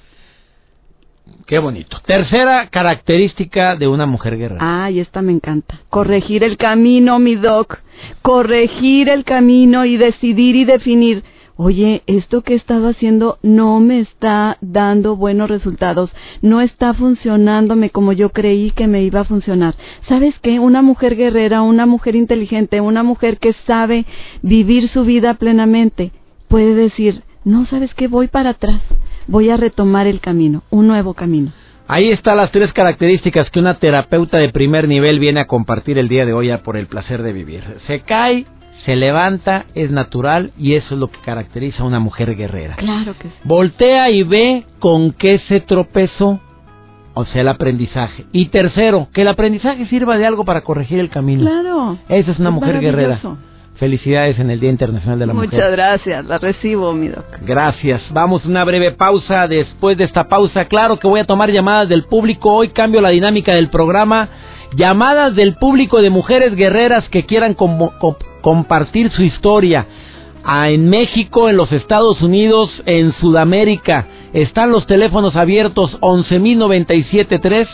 Qué 1.46 1.60
bonito. 1.60 1.98
Tercera 2.06 2.68
característica 2.68 3.76
de 3.76 3.88
una 3.88 4.06
mujer 4.06 4.38
guerrera. 4.38 4.86
Ay, 4.86 5.00
esta 5.00 5.22
me 5.22 5.32
encanta. 5.32 5.80
Corregir 5.90 6.44
el 6.44 6.58
camino, 6.58 7.20
mi 7.20 7.36
doc. 7.36 7.80
Corregir 8.22 9.10
el 9.10 9.24
camino 9.24 9.86
y 9.86 9.98
decidir 9.98 10.56
y 10.56 10.66
definir. 10.66 11.24
Oye, 11.56 12.02
esto 12.08 12.42
que 12.42 12.54
he 12.54 12.56
estado 12.56 12.90
haciendo 12.90 13.38
no 13.44 13.80
me 13.80 14.00
está 14.00 14.58
dando 14.62 15.16
buenos 15.16 15.50
resultados, 15.50 16.10
no 16.42 16.62
está 16.62 16.96
funcionándome 16.96 17.92
como 17.92 18.12
yo 18.12 18.30
creí 18.30 18.72
que 18.72 18.88
me 18.88 19.04
iba 19.04 19.20
a 19.20 19.26
funcionar. 19.26 19.76
¿Sabes 20.10 20.34
qué? 20.42 20.58
Una 20.58 20.82
mujer 20.82 21.16
guerrera, 21.16 21.62
una 21.62 21.86
mujer 21.86 22.16
inteligente, 22.16 22.82
una 22.82 23.04
mujer 23.04 23.38
que 23.38 23.54
sabe 23.68 24.06
vivir 24.42 24.90
su 24.90 25.04
vida 25.04 25.36
plenamente, 25.36 26.12
puede 26.48 26.74
decir, 26.74 27.22
no 27.46 27.68
sabes 27.68 27.94
qué, 27.94 28.08
voy 28.08 28.30
para 28.30 28.52
atrás, 28.52 28.82
voy 29.28 29.50
a 29.50 29.58
retomar 29.58 30.08
el 30.08 30.20
camino, 30.20 30.64
un 30.70 30.88
nuevo 30.88 31.14
camino. 31.14 31.52
Ahí 31.88 32.12
están 32.12 32.38
las 32.38 32.52
tres 32.52 32.72
características 32.72 33.50
que 33.50 33.60
una 33.60 33.76
terapeuta 33.76 34.38
de 34.38 34.50
primer 34.50 34.88
nivel 34.88 35.20
viene 35.20 35.42
a 35.42 35.48
compartir 35.48 35.98
el 35.98 36.08
día 36.08 36.26
de 36.26 36.34
hoy 36.34 36.50
a 36.50 36.64
por 36.64 36.78
el 36.78 36.88
placer 36.88 37.22
de 37.24 37.34
vivir. 37.34 37.64
Se 37.88 38.00
cae, 38.02 38.46
se 38.86 38.96
levanta, 38.96 39.66
es 39.76 39.92
natural 39.92 40.52
y 40.58 40.74
eso 40.74 40.96
es 40.96 41.00
lo 41.00 41.08
que 41.10 41.20
caracteriza 41.20 41.84
a 41.84 41.86
una 41.86 42.00
mujer 42.00 42.36
guerrera. 42.36 42.76
Claro 42.76 43.16
que 43.20 43.28
sí. 43.28 43.36
Voltea 43.44 44.10
y 44.12 44.24
ve 44.24 44.66
con 44.80 45.12
qué 45.12 45.40
se 45.48 45.60
tropezó, 45.60 46.40
o 47.14 47.26
sea, 47.26 47.42
el 47.42 47.50
aprendizaje. 47.50 48.26
Y 48.32 48.46
tercero, 48.46 49.10
que 49.14 49.22
el 49.22 49.28
aprendizaje 49.28 49.86
sirva 49.88 50.18
de 50.18 50.26
algo 50.26 50.46
para 50.46 50.62
corregir 50.62 51.00
el 51.00 51.10
camino. 51.10 51.42
Claro. 51.42 51.98
Esa 52.08 52.32
es 52.32 52.40
una 52.40 52.52
mujer 52.52 52.80
guerrera. 52.80 53.20
Felicidades 53.88 54.40
en 54.40 54.50
el 54.50 54.62
Día 54.62 54.70
Internacional 54.70 55.20
de 55.20 55.26
la 55.26 55.34
Muchas 55.34 55.52
Mujer. 55.56 55.72
gracias, 55.74 56.24
la 56.26 56.38
recibo, 56.38 56.94
mi 56.94 57.10
doc. 57.10 57.26
Gracias. 57.42 58.02
Vamos 58.12 58.46
a 58.46 58.48
una 58.48 58.64
breve 58.64 58.92
pausa. 58.94 59.46
Después 59.50 59.98
de 59.98 60.06
esta 60.06 60.30
pausa, 60.30 60.64
claro 60.70 60.98
que 60.98 61.06
voy 61.06 61.20
a 61.20 61.26
tomar 61.26 61.52
llamadas 61.52 61.90
del 61.90 62.06
público. 62.06 62.54
Hoy 62.54 62.70
cambio 62.70 63.02
la 63.02 63.10
dinámica 63.10 63.54
del 63.54 63.68
programa. 63.70 64.30
Llamadas 64.78 65.36
del 65.36 65.56
público 65.56 66.02
de 66.02 66.10
mujeres 66.10 66.56
guerreras 66.56 67.10
que 67.10 67.26
quieran 67.26 67.56
com- 67.56 67.90
com- 68.00 68.16
compartir 68.40 69.12
su 69.12 69.22
historia. 69.22 69.86
Ah, 70.46 70.70
en 70.70 70.90
México, 70.90 71.50
en 71.50 71.58
los 71.58 71.70
Estados 71.74 72.22
Unidos, 72.22 72.70
en 72.86 73.12
Sudamérica. 73.20 74.08
Están 74.34 74.72
los 74.72 74.86
teléfonos 74.88 75.36
abiertos 75.36 75.96
11.097.3, 76.02 77.68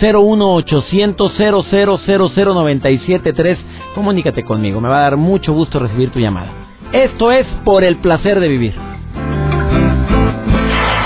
01800 0.00 1.38
0000973. 1.38 3.56
Comunícate 3.94 4.42
conmigo, 4.42 4.80
me 4.80 4.88
va 4.88 4.98
a 4.98 5.02
dar 5.02 5.16
mucho 5.16 5.52
gusto 5.52 5.78
recibir 5.78 6.10
tu 6.10 6.18
llamada. 6.18 6.50
Esto 6.92 7.30
es 7.30 7.46
por 7.64 7.84
el 7.84 7.98
placer 7.98 8.40
de 8.40 8.48
vivir. 8.48 8.74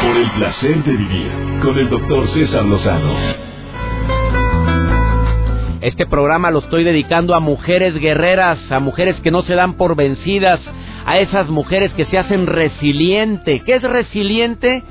Por 0.01 0.17
el 0.17 0.31
placer 0.39 0.83
de 0.85 0.93
vivir 0.93 1.31
con 1.63 1.79
el 1.79 1.91
doctor 1.91 2.27
César 2.33 2.65
Lozano. 2.65 3.13
Este 5.83 6.07
programa 6.07 6.51
lo 6.51 6.61
estoy 6.61 6.83
dedicando 6.83 7.35
a 7.35 7.41
mujeres 7.41 7.95
guerreras, 7.95 8.59
a 8.71 8.81
mujeres 8.81 9.17
que 9.17 9.31
no 9.31 9.43
se 9.43 9.55
dan 9.55 9.75
por 9.75 9.97
vencidas, 9.97 10.61
a 11.05 11.19
esas 11.19 11.51
mujeres 11.51 11.93
que 11.93 12.07
se 12.07 12.17
hacen 12.17 12.47
resiliente. 12.47 13.61
¿Qué 13.61 13.75
es 13.75 13.83
resiliente? 13.83 14.83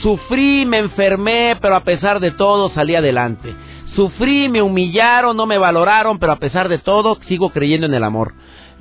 Sufrí, 0.00 0.64
me 0.66 0.78
enfermé, 0.78 1.56
pero 1.60 1.76
a 1.76 1.84
pesar 1.84 2.20
de 2.20 2.30
todo 2.32 2.70
salí 2.70 2.94
adelante. 2.94 3.54
Sufrí, 3.94 4.48
me 4.48 4.62
humillaron, 4.62 5.36
no 5.36 5.46
me 5.46 5.58
valoraron, 5.58 6.18
pero 6.18 6.32
a 6.32 6.38
pesar 6.38 6.68
de 6.68 6.78
todo 6.78 7.16
sigo 7.28 7.50
creyendo 7.50 7.86
en 7.86 7.94
el 7.94 8.04
amor. 8.04 8.32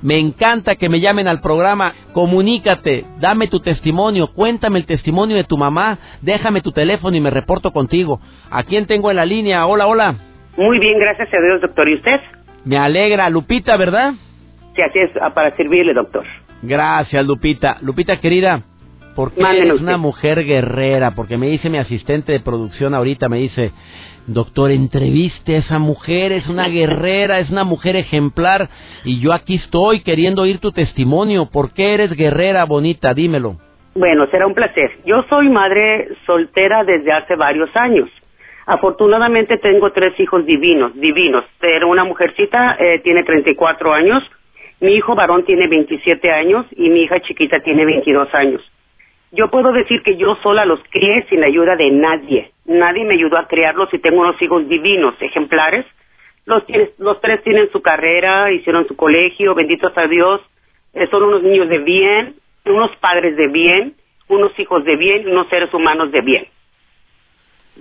Me 0.01 0.17
encanta 0.17 0.75
que 0.75 0.89
me 0.89 0.99
llamen 0.99 1.27
al 1.27 1.41
programa, 1.41 1.93
comunícate, 2.13 3.05
dame 3.19 3.47
tu 3.47 3.59
testimonio, 3.59 4.27
cuéntame 4.33 4.79
el 4.79 4.87
testimonio 4.87 5.35
de 5.35 5.43
tu 5.43 5.57
mamá, 5.57 5.99
déjame 6.21 6.61
tu 6.61 6.71
teléfono 6.71 7.15
y 7.15 7.21
me 7.21 7.29
reporto 7.29 7.71
contigo. 7.71 8.19
¿A 8.49 8.63
quién 8.63 8.87
tengo 8.87 9.11
en 9.11 9.17
la 9.17 9.25
línea? 9.25 9.65
Hola, 9.67 9.85
hola. 9.85 10.15
Muy 10.57 10.79
bien, 10.79 10.97
gracias 10.97 11.29
a 11.31 11.41
Dios, 11.41 11.61
doctor. 11.61 11.87
¿Y 11.87 11.95
usted? 11.95 12.19
Me 12.65 12.77
alegra, 12.77 13.29
Lupita, 13.29 13.77
¿verdad? 13.77 14.13
Sí, 14.75 14.81
así 14.81 14.99
es, 14.99 15.11
ah, 15.21 15.33
para 15.33 15.55
servirle, 15.55 15.93
doctor. 15.93 16.25
Gracias, 16.63 17.25
Lupita. 17.25 17.77
Lupita, 17.81 18.19
querida, 18.19 18.61
porque 19.15 19.41
Mándeme 19.41 19.65
eres 19.67 19.73
usted. 19.75 19.87
una 19.87 19.97
mujer 19.97 20.45
guerrera, 20.45 21.11
porque 21.11 21.37
me 21.37 21.47
dice 21.47 21.69
mi 21.69 21.77
asistente 21.77 22.31
de 22.31 22.39
producción 22.39 22.93
ahorita, 22.93 23.29
me 23.29 23.39
dice, 23.39 23.71
doctor, 24.27 24.71
entreviste 24.71 25.55
a 25.55 25.59
esa 25.59 25.79
mujer, 25.79 26.31
es 26.31 26.47
una 26.47 26.67
guerrera, 26.69 27.39
es 27.39 27.49
una 27.49 27.63
mujer 27.63 27.95
ejemplar, 27.95 28.69
y 29.03 29.19
yo 29.19 29.33
aquí 29.33 29.55
estoy 29.55 30.01
queriendo 30.01 30.43
oír 30.43 30.59
tu 30.59 30.71
testimonio. 30.71 31.47
¿Por 31.51 31.73
qué 31.73 31.93
eres 31.93 32.11
guerrera, 32.15 32.65
bonita? 32.65 33.13
Dímelo. 33.13 33.57
Bueno, 33.93 34.25
será 34.31 34.47
un 34.47 34.53
placer. 34.53 34.91
Yo 35.05 35.23
soy 35.29 35.49
madre 35.49 36.07
soltera 36.25 36.83
desde 36.83 37.11
hace 37.11 37.35
varios 37.35 37.69
años. 37.75 38.09
Afortunadamente 38.65 39.57
tengo 39.57 39.91
tres 39.91 40.17
hijos 40.19 40.45
divinos, 40.45 40.93
divinos. 40.95 41.43
Pero 41.59 41.89
una 41.89 42.05
mujercita 42.05 42.77
eh, 42.79 43.01
tiene 43.03 43.23
34 43.23 43.93
años, 43.93 44.23
mi 44.79 44.93
hijo 44.95 45.13
varón 45.13 45.45
tiene 45.45 45.67
27 45.67 46.31
años 46.31 46.65
y 46.71 46.89
mi 46.89 47.03
hija 47.03 47.19
chiquita 47.21 47.59
tiene 47.59 47.85
22 47.85 48.33
años. 48.33 48.61
Yo 49.31 49.49
puedo 49.49 49.71
decir 49.71 50.03
que 50.03 50.17
yo 50.17 50.35
sola 50.43 50.65
los 50.65 50.79
crié 50.89 51.25
sin 51.29 51.39
la 51.39 51.47
ayuda 51.47 51.75
de 51.75 51.89
nadie. 51.91 52.51
Nadie 52.65 53.05
me 53.05 53.13
ayudó 53.13 53.37
a 53.37 53.47
criarlos 53.47 53.93
y 53.93 53.99
tengo 53.99 54.21
unos 54.21 54.41
hijos 54.41 54.67
divinos, 54.67 55.15
ejemplares. 55.21 55.85
Los, 56.45 56.63
los 56.97 57.21
tres 57.21 57.41
tienen 57.43 57.71
su 57.71 57.81
carrera, 57.81 58.51
hicieron 58.51 58.87
su 58.87 58.95
colegio, 58.95 59.55
benditos 59.55 59.97
a 59.97 60.07
Dios. 60.07 60.41
Eh, 60.93 61.07
son 61.09 61.23
unos 61.23 61.43
niños 61.43 61.69
de 61.69 61.77
bien, 61.77 62.35
unos 62.65 62.93
padres 62.97 63.37
de 63.37 63.47
bien, 63.47 63.93
unos 64.27 64.57
hijos 64.59 64.83
de 64.83 64.95
bien 64.95 65.27
unos 65.29 65.47
seres 65.47 65.73
humanos 65.73 66.11
de 66.11 66.21
bien. 66.21 66.47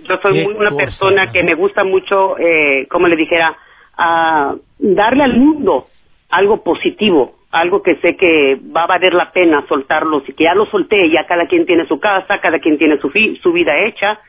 Yo 0.03 0.17
soy 0.21 0.43
muy 0.45 0.53
una 0.53 0.69
cosa. 0.69 0.85
persona 0.85 1.31
que 1.31 1.43
me 1.43 1.53
gusta 1.55 1.83
mucho, 1.83 2.37
eh, 2.37 2.87
como 2.89 3.07
le 3.07 3.15
dijera, 3.15 3.55
a 3.97 4.55
darle 4.79 5.23
al 5.23 5.37
mundo 5.37 5.87
algo 6.29 6.63
positivo, 6.63 7.35
algo 7.51 7.81
que 7.83 7.95
sé 7.97 8.15
que 8.15 8.57
va 8.75 8.83
a 8.83 8.87
valer 8.87 9.13
la 9.13 9.31
pena 9.31 9.65
soltarlos 9.67 10.23
y 10.27 10.33
que 10.33 10.45
ya 10.45 10.55
lo 10.55 10.65
solté, 10.67 11.09
ya 11.09 11.25
cada 11.25 11.47
quien 11.47 11.65
tiene 11.65 11.85
su 11.87 11.99
casa, 11.99 12.39
cada 12.39 12.59
quien 12.59 12.77
tiene 12.77 12.97
su, 12.99 13.09
fi- 13.09 13.37
su 13.43 13.51
vida 13.51 13.77
hecha, 13.85 14.19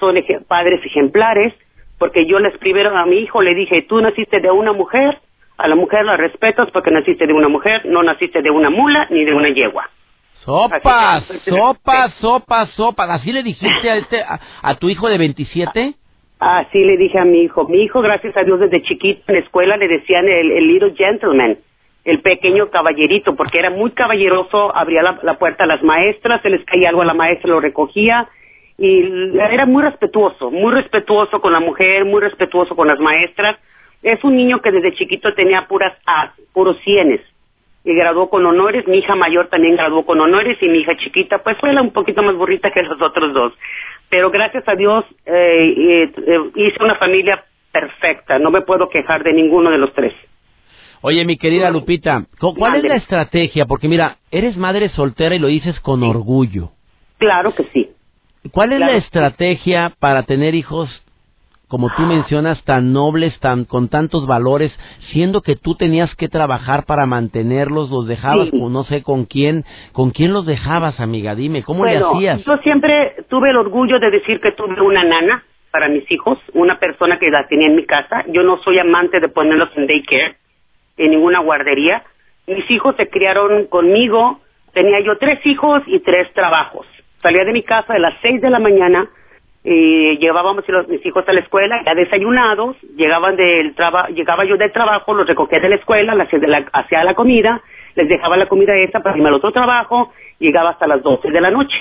son 0.00 0.16
padres 0.48 0.84
ejemplares, 0.84 1.54
porque 1.98 2.26
yo 2.26 2.38
les 2.40 2.56
primero 2.58 2.96
a 2.96 3.06
mi 3.06 3.18
hijo 3.18 3.40
le 3.42 3.54
dije, 3.54 3.82
tú 3.82 4.00
naciste 4.00 4.40
de 4.40 4.50
una 4.50 4.72
mujer, 4.72 5.18
a 5.56 5.68
la 5.68 5.76
mujer 5.76 6.04
la 6.04 6.16
respetas 6.16 6.68
porque 6.72 6.90
naciste 6.90 7.26
de 7.26 7.32
una 7.32 7.48
mujer, 7.48 7.86
no 7.86 8.02
naciste 8.02 8.42
de 8.42 8.50
una 8.50 8.70
mula 8.70 9.06
ni 9.10 9.24
de 9.24 9.32
una 9.34 9.48
yegua. 9.50 9.88
Sopa, 10.44 10.80
que- 10.80 11.50
sopa, 11.50 12.08
sopa, 12.20 12.66
sopa. 12.66 13.04
¿Así 13.04 13.32
le 13.32 13.42
dijiste 13.44 13.88
a, 13.88 13.96
este, 13.96 14.20
a, 14.20 14.40
a 14.62 14.74
tu 14.76 14.88
hijo 14.90 15.08
de 15.08 15.16
27? 15.18 15.94
Así 16.40 16.78
le 16.84 16.96
dije 16.96 17.18
a 17.18 17.24
mi 17.24 17.42
hijo. 17.42 17.66
Mi 17.68 17.82
hijo, 17.84 18.02
gracias 18.02 18.36
a 18.36 18.42
Dios, 18.42 18.58
desde 18.60 18.82
chiquito 18.82 19.22
en 19.28 19.34
la 19.36 19.40
escuela 19.40 19.76
le 19.76 19.86
decían 19.88 20.28
el, 20.28 20.50
el 20.52 20.66
little 20.66 20.92
gentleman, 20.96 21.56
el 22.04 22.20
pequeño 22.20 22.70
caballerito, 22.70 23.34
porque 23.34 23.58
era 23.58 23.70
muy 23.70 23.92
caballeroso, 23.92 24.76
abría 24.76 25.02
la, 25.02 25.38
puerta 25.38 25.64
a 25.64 25.66
las 25.66 25.82
maestras, 25.82 26.42
se 26.42 26.50
les 26.50 26.64
caía 26.64 26.90
algo 26.90 27.02
a 27.02 27.06
la 27.06 27.14
maestra, 27.14 27.50
lo 27.50 27.60
recogía, 27.60 28.28
y 28.76 29.38
era 29.38 29.66
muy 29.66 29.82
respetuoso, 29.82 30.50
muy 30.50 30.72
respetuoso 30.72 31.40
con 31.40 31.52
la 31.52 31.60
mujer, 31.60 32.04
muy 32.04 32.20
respetuoso 32.20 32.74
con 32.76 32.88
las 32.88 32.98
maestras. 32.98 33.58
Es 34.02 34.22
un 34.22 34.36
niño 34.36 34.60
que 34.60 34.70
desde 34.70 34.94
chiquito 34.94 35.32
tenía 35.34 35.66
puras 35.66 35.94
A, 36.06 36.32
puros 36.52 36.76
cienes, 36.84 37.20
y 37.84 37.94
graduó 37.94 38.28
con 38.28 38.44
honores. 38.44 38.86
Mi 38.86 38.98
hija 38.98 39.14
mayor 39.14 39.48
también 39.48 39.76
graduó 39.76 40.04
con 40.04 40.20
honores, 40.20 40.58
y 40.60 40.68
mi 40.68 40.78
hija 40.78 40.96
chiquita, 40.96 41.38
pues 41.38 41.56
fue 41.58 41.70
un 41.80 41.92
poquito 41.92 42.22
más 42.22 42.34
burrita 42.34 42.70
que 42.70 42.82
los 42.82 43.00
otros 43.00 43.32
dos 43.32 43.54
pero 44.14 44.30
gracias 44.30 44.62
a 44.68 44.76
Dios 44.76 45.04
eh, 45.26 45.74
eh, 45.76 46.40
hice 46.54 46.84
una 46.84 46.94
familia 46.94 47.44
perfecta, 47.72 48.38
no 48.38 48.52
me 48.52 48.60
puedo 48.60 48.88
quejar 48.88 49.24
de 49.24 49.32
ninguno 49.32 49.70
de 49.70 49.78
los 49.78 49.92
tres. 49.92 50.12
Oye, 51.06 51.22
mi 51.26 51.36
querida 51.36 51.70
Lupita, 51.70 52.24
¿cu- 52.40 52.54
¿cuál 52.54 52.76
es 52.76 52.84
la 52.84 52.96
estrategia? 52.96 53.66
Porque 53.66 53.88
mira, 53.88 54.16
eres 54.30 54.56
madre 54.56 54.88
soltera 54.88 55.34
y 55.34 55.38
lo 55.38 55.48
dices 55.48 55.78
con 55.80 56.02
orgullo. 56.02 56.70
Claro 57.18 57.54
que 57.54 57.64
sí. 57.74 57.90
¿Cuál 58.50 58.72
es 58.72 58.80
la 58.80 58.92
estrategia 58.92 59.92
para 60.00 60.22
tener 60.22 60.54
hijos, 60.54 60.88
como 61.68 61.90
tú 61.94 62.04
mencionas, 62.04 62.64
tan 62.64 62.94
nobles, 62.94 63.38
tan 63.40 63.66
con 63.66 63.88
tantos 63.90 64.26
valores, 64.26 64.72
siendo 65.12 65.42
que 65.42 65.56
tú 65.56 65.74
tenías 65.74 66.14
que 66.16 66.28
trabajar 66.30 66.86
para 66.86 67.04
mantenerlos, 67.04 67.90
los 67.90 68.06
dejabas 68.06 68.48
Sí. 68.48 68.58
con 68.58 68.72
no 68.72 68.84
sé 68.84 69.02
con 69.02 69.26
quién, 69.26 69.64
con 69.92 70.10
quién 70.10 70.32
los 70.32 70.46
dejabas, 70.46 71.00
amiga? 71.00 71.34
Dime, 71.34 71.62
¿cómo 71.64 71.80
bueno, 71.80 72.12
le 72.14 72.16
hacías? 72.30 72.44
yo 72.46 72.56
siempre 72.62 73.16
tuve 73.28 73.50
el 73.50 73.56
orgullo 73.58 73.98
de 73.98 74.10
decir 74.10 74.40
que 74.40 74.52
tuve 74.52 74.80
una 74.80 75.04
nana 75.04 75.44
para 75.70 75.88
mis 75.90 76.10
hijos, 76.10 76.38
una 76.54 76.78
persona 76.78 77.18
que 77.18 77.28
la 77.30 77.46
tenía 77.46 77.66
en 77.66 77.76
mi 77.76 77.84
casa. 77.84 78.24
Yo 78.28 78.42
no 78.42 78.56
soy 78.62 78.78
amante 78.78 79.20
de 79.20 79.28
ponerlos 79.28 79.68
en 79.76 79.86
daycare, 79.86 80.36
en 80.96 81.10
ninguna 81.10 81.40
guardería. 81.40 82.02
Mis 82.46 82.70
hijos 82.70 82.94
se 82.96 83.08
criaron 83.08 83.66
conmigo, 83.66 84.40
tenía 84.72 85.00
yo 85.00 85.16
tres 85.18 85.44
hijos 85.46 85.82
y 85.86 86.00
tres 86.00 86.32
trabajos. 86.34 86.86
Salía 87.22 87.44
de 87.44 87.52
mi 87.52 87.62
casa 87.62 87.94
a 87.94 87.98
las 87.98 88.14
seis 88.20 88.40
de 88.40 88.50
la 88.50 88.58
mañana, 88.58 89.08
eh, 89.64 90.18
llevábamos 90.20 90.64
mis 90.88 91.06
hijos 91.06 91.26
a 91.26 91.32
la 91.32 91.40
escuela, 91.40 91.82
ya 91.86 91.94
desayunados, 91.94 92.76
llegaban 92.96 93.34
del 93.36 93.74
traba, 93.74 94.08
llegaba 94.08 94.44
yo 94.44 94.58
del 94.58 94.72
trabajo, 94.72 95.14
los 95.14 95.26
recogía 95.26 95.58
de 95.58 95.70
la 95.70 95.76
escuela, 95.76 96.14
hacía 96.72 97.02
la 97.02 97.14
comida, 97.14 97.62
les 97.94 98.08
dejaba 98.08 98.36
la 98.36 98.46
comida 98.46 98.76
esa 98.76 99.00
para 99.00 99.16
irme 99.16 99.28
al 99.28 99.36
otro 99.36 99.52
trabajo, 99.52 100.12
llegaba 100.38 100.70
hasta 100.70 100.86
las 100.86 101.02
doce 101.02 101.30
de 101.30 101.40
la 101.40 101.50
noche. 101.50 101.76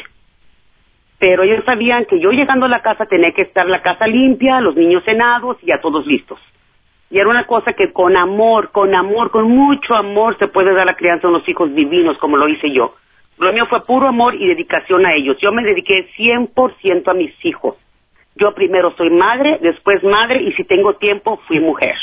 Pero 1.20 1.44
ellos 1.44 1.66
sabían 1.66 2.06
que 2.06 2.20
yo 2.20 2.32
llegando 2.32 2.68
a 2.68 2.70
la 2.70 2.82
casa 2.82 3.06
tenía 3.06 3.32
que 3.32 3.44
estar 3.44 3.66
la 3.66 3.82
casa 3.82 4.08
limpia, 4.08 4.62
los 4.62 4.76
niños 4.76 5.04
cenados 5.04 5.58
y 5.62 5.68
ya 5.68 5.82
todos 5.82 6.06
listos. 6.06 6.40
Y 7.14 7.20
era 7.20 7.30
una 7.30 7.46
cosa 7.46 7.74
que 7.74 7.94
con 7.94 8.18
amor, 8.18 8.72
con 8.72 8.96
amor, 8.96 9.30
con 9.30 9.48
mucho 9.48 9.94
amor 9.94 10.36
se 10.40 10.48
puede 10.48 10.74
dar 10.74 10.88
la 10.88 10.96
crianza 10.96 11.28
a 11.28 11.30
unos 11.30 11.48
hijos 11.48 11.72
divinos 11.76 12.18
como 12.18 12.38
lo 12.38 12.48
hice 12.48 12.72
yo. 12.72 12.96
Lo 13.38 13.54
mío 13.54 13.68
fue 13.70 13.86
puro 13.86 14.08
amor 14.08 14.34
y 14.34 14.48
dedicación 14.48 15.06
a 15.06 15.14
ellos. 15.14 15.38
Yo 15.40 15.52
me 15.52 15.62
dediqué 15.62 16.08
100% 16.18 17.08
a 17.08 17.14
mis 17.14 17.32
hijos. 17.46 17.76
Yo 18.36 18.56
primero 18.56 18.96
soy 18.98 19.12
madre, 19.12 19.60
después 19.62 20.04
madre 20.04 20.42
y 20.42 20.54
si 20.54 20.64
tengo 20.64 20.96
tiempo 20.96 21.40
fui 21.48 21.60
mujer. 21.60 21.96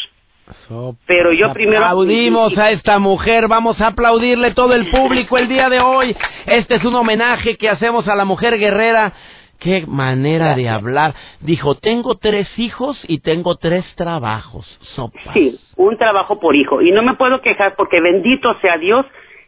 Pero 1.07 1.33
yo 1.33 1.53
primero... 1.53 1.87
Aplaudimos 1.87 2.57
a 2.57 2.71
esta 2.71 3.01
mujer, 3.01 3.49
vamos 3.49 3.81
a 3.81 3.89
aplaudirle 3.89 4.55
todo 4.55 4.75
el 4.75 4.91
público 4.91 5.39
el 5.39 5.49
día 5.49 5.69
de 5.69 5.81
hoy. 5.81 6.17
Este 6.47 6.77
es 6.77 6.85
un 6.85 6.95
homenaje 6.95 7.57
que 7.57 7.69
hacemos 7.69 8.07
a 8.07 8.15
la 8.15 8.25
mujer 8.25 8.57
guerrera 8.59 9.13
Qué 9.61 9.85
manera 9.87 10.57
de 10.57 10.71
hablar. 10.71 11.15
Dijo, 11.41 11.75
tengo 11.75 12.17
tres 12.17 12.49
hijos 12.59 12.99
y 13.07 13.21
tengo 13.21 13.57
tres 13.57 13.85
trabajos. 13.95 14.67
Sopas. 14.97 15.35
Sí, 15.35 15.59
un 15.77 15.99
trabajo 15.99 16.41
por 16.41 16.57
hijo. 16.57 16.81
Y 16.81 16.93
no 16.93 17.03
me 17.03 17.15
puedo 17.15 17.43
quejar 17.43 17.75
porque 17.77 18.01
bendito 18.01 18.59
sea 18.63 18.79
Dios, 18.79 19.05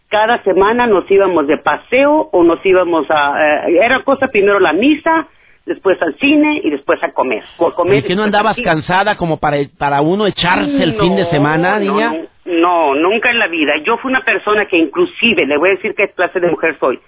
cada 0.09 0.43
semana 0.43 0.87
nos 0.87 1.11
íbamos 1.11 1.47
de 1.47 1.57
paseo 1.57 2.29
o 2.31 2.45
nos 2.45 2.65
íbamos 2.65 3.07
a... 3.09 3.67
Eh, 3.67 3.79
era 3.83 4.05
cosa 4.05 4.29
primero 4.29 4.61
la 4.61 4.75
misa, 4.75 5.29
después 5.65 6.01
al 6.03 6.15
cine 6.19 6.61
y 6.63 6.69
después 6.69 7.03
a 7.03 7.13
comer. 7.13 7.43
Por 7.57 7.75
comer 7.75 8.01
¿Y 8.01 8.03
que 8.03 8.15
no 8.15 8.25
andabas 8.25 8.59
cansada 8.63 9.17
como 9.17 9.39
para, 9.39 9.57
para 9.79 10.03
uno 10.03 10.27
echarse 10.27 10.83
el 10.83 11.01
fin 11.01 11.17
de 11.17 11.25
semana, 11.31 11.79
niña? 11.79 12.13
No, 12.45 12.95
no, 12.95 12.95
nunca 12.97 13.31
en 13.31 13.39
la 13.39 13.47
vida. 13.47 13.73
Yo 13.87 13.97
fui 13.97 14.11
una 14.11 14.25
persona 14.25 14.67
que 14.67 14.77
inclusive, 14.77 15.47
le 15.47 15.57
voy 15.57 15.71
a 15.71 15.73
decir 15.77 15.95
qué 15.97 16.11
clase 16.11 16.39
de 16.39 16.51
mujer 16.51 16.77
soy 16.79 17.01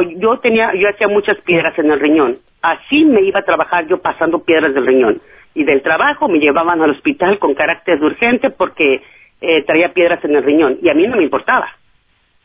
yo 0.00 0.38
tenía, 0.38 0.72
yo 0.74 0.88
hacía 0.88 1.08
muchas 1.08 1.38
piedras 1.42 1.78
en 1.78 1.90
el 1.90 2.00
riñón. 2.00 2.38
Así 2.62 3.04
me 3.04 3.22
iba 3.22 3.40
a 3.40 3.44
trabajar 3.44 3.86
yo 3.86 4.00
pasando 4.00 4.44
piedras 4.44 4.72
del 4.72 4.86
riñón. 4.86 5.20
Y 5.54 5.64
del 5.64 5.82
trabajo 5.82 6.28
me 6.28 6.38
llevaban 6.38 6.80
al 6.80 6.90
hospital 6.90 7.38
con 7.38 7.54
carácter 7.54 7.98
de 8.00 8.06
urgente 8.06 8.50
porque 8.50 9.02
eh, 9.40 9.62
traía 9.64 9.92
piedras 9.92 10.24
en 10.24 10.36
el 10.36 10.42
riñón. 10.42 10.78
Y 10.80 10.88
a 10.88 10.94
mí 10.94 11.06
no 11.06 11.16
me 11.16 11.24
importaba. 11.24 11.68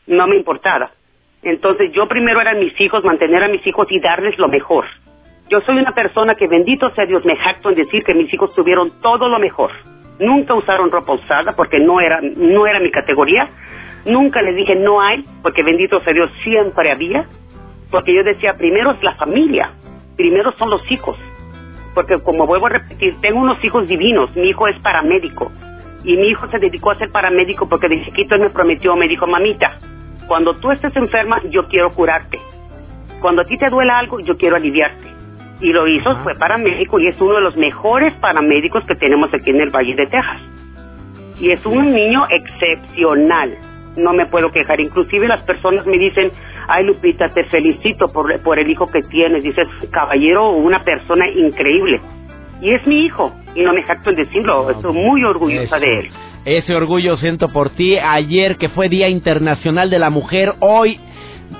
No 0.06 0.26
me 0.26 0.36
importaba. 0.36 0.90
Entonces 1.42 1.92
yo 1.92 2.06
primero 2.08 2.40
eran 2.40 2.58
mis 2.58 2.78
hijos, 2.80 3.04
mantener 3.04 3.42
a 3.42 3.48
mis 3.48 3.66
hijos 3.66 3.86
y 3.90 4.00
darles 4.00 4.36
lo 4.38 4.48
mejor. 4.48 4.84
Yo 5.48 5.60
soy 5.62 5.78
una 5.78 5.92
persona 5.92 6.34
que 6.34 6.46
bendito 6.46 6.90
sea 6.90 7.06
Dios, 7.06 7.24
me 7.24 7.36
jacto 7.36 7.70
en 7.70 7.76
decir 7.76 8.04
que 8.04 8.12
mis 8.12 8.32
hijos 8.34 8.54
tuvieron 8.54 9.00
todo 9.00 9.28
lo 9.28 9.38
mejor. 9.38 9.70
Nunca 10.18 10.52
usaron 10.54 10.90
ropa 10.90 11.12
usada 11.12 11.54
porque 11.54 11.78
no 11.78 12.00
era, 12.00 12.20
no 12.20 12.66
era 12.66 12.80
mi 12.80 12.90
categoría 12.90 13.48
Nunca 14.08 14.40
les 14.40 14.56
dije 14.56 14.74
no 14.74 15.02
hay, 15.02 15.22
porque 15.42 15.62
bendito 15.62 16.00
sea 16.00 16.14
Dios, 16.14 16.30
siempre 16.42 16.90
había. 16.90 17.26
Porque 17.90 18.14
yo 18.14 18.22
decía, 18.22 18.54
primero 18.56 18.92
es 18.92 19.02
la 19.02 19.14
familia, 19.16 19.70
primero 20.16 20.52
son 20.52 20.70
los 20.70 20.90
hijos. 20.90 21.18
Porque 21.94 22.18
como 22.22 22.46
vuelvo 22.46 22.66
a 22.66 22.70
repetir, 22.70 23.16
tengo 23.20 23.40
unos 23.40 23.62
hijos 23.62 23.86
divinos, 23.86 24.34
mi 24.34 24.48
hijo 24.48 24.66
es 24.66 24.78
paramédico. 24.80 25.52
Y 26.04 26.16
mi 26.16 26.28
hijo 26.28 26.48
se 26.48 26.58
dedicó 26.58 26.90
a 26.90 26.94
ser 26.96 27.10
paramédico 27.10 27.68
porque 27.68 27.88
de 27.88 28.02
chiquito 28.04 28.34
él 28.34 28.42
me 28.42 28.50
prometió, 28.50 28.96
me 28.96 29.08
dijo, 29.08 29.26
mamita, 29.26 29.78
cuando 30.26 30.54
tú 30.54 30.70
estés 30.70 30.94
enferma, 30.96 31.42
yo 31.50 31.66
quiero 31.68 31.90
curarte. 31.92 32.38
Cuando 33.20 33.42
a 33.42 33.44
ti 33.44 33.58
te 33.58 33.68
duela 33.68 33.98
algo, 33.98 34.20
yo 34.20 34.38
quiero 34.38 34.56
aliviarte. 34.56 35.06
Y 35.60 35.72
lo 35.72 35.86
hizo, 35.86 36.16
fue 36.18 36.34
paramédico 36.36 36.98
y 36.98 37.08
es 37.08 37.20
uno 37.20 37.34
de 37.34 37.40
los 37.42 37.56
mejores 37.56 38.14
paramédicos 38.14 38.84
que 38.86 38.94
tenemos 38.94 39.32
aquí 39.34 39.50
en 39.50 39.60
el 39.60 39.70
Valle 39.70 39.94
de 39.96 40.06
Texas. 40.06 40.40
Y 41.40 41.50
es 41.50 41.64
un 41.66 41.92
niño 41.92 42.26
excepcional 42.30 43.67
no 43.96 44.12
me 44.12 44.26
puedo 44.26 44.50
quejar. 44.50 44.80
Inclusive 44.80 45.28
las 45.28 45.42
personas 45.42 45.86
me 45.86 45.98
dicen, 45.98 46.30
ay 46.68 46.84
Lupita, 46.84 47.28
te 47.30 47.44
felicito 47.44 48.08
por, 48.08 48.40
por 48.42 48.58
el 48.58 48.70
hijo 48.70 48.86
que 48.90 49.02
tienes. 49.02 49.42
Dices, 49.42 49.66
caballero, 49.90 50.50
una 50.50 50.82
persona 50.84 51.28
increíble. 51.28 52.00
Y 52.60 52.72
es 52.72 52.86
mi 52.86 53.06
hijo, 53.06 53.32
y 53.54 53.62
no 53.62 53.72
me 53.72 53.82
jacto 53.84 54.10
en 54.10 54.16
decirlo, 54.16 54.70
estoy 54.70 54.92
muy 54.92 55.22
orgullosa 55.22 55.78
de 55.78 56.00
él. 56.00 56.10
Ese 56.44 56.74
orgullo 56.74 57.16
siento 57.18 57.48
por 57.48 57.70
ti. 57.70 57.98
Ayer 57.98 58.56
que 58.56 58.68
fue 58.70 58.88
Día 58.88 59.08
Internacional 59.08 59.90
de 59.90 59.98
la 59.98 60.10
Mujer, 60.10 60.54
hoy 60.60 60.98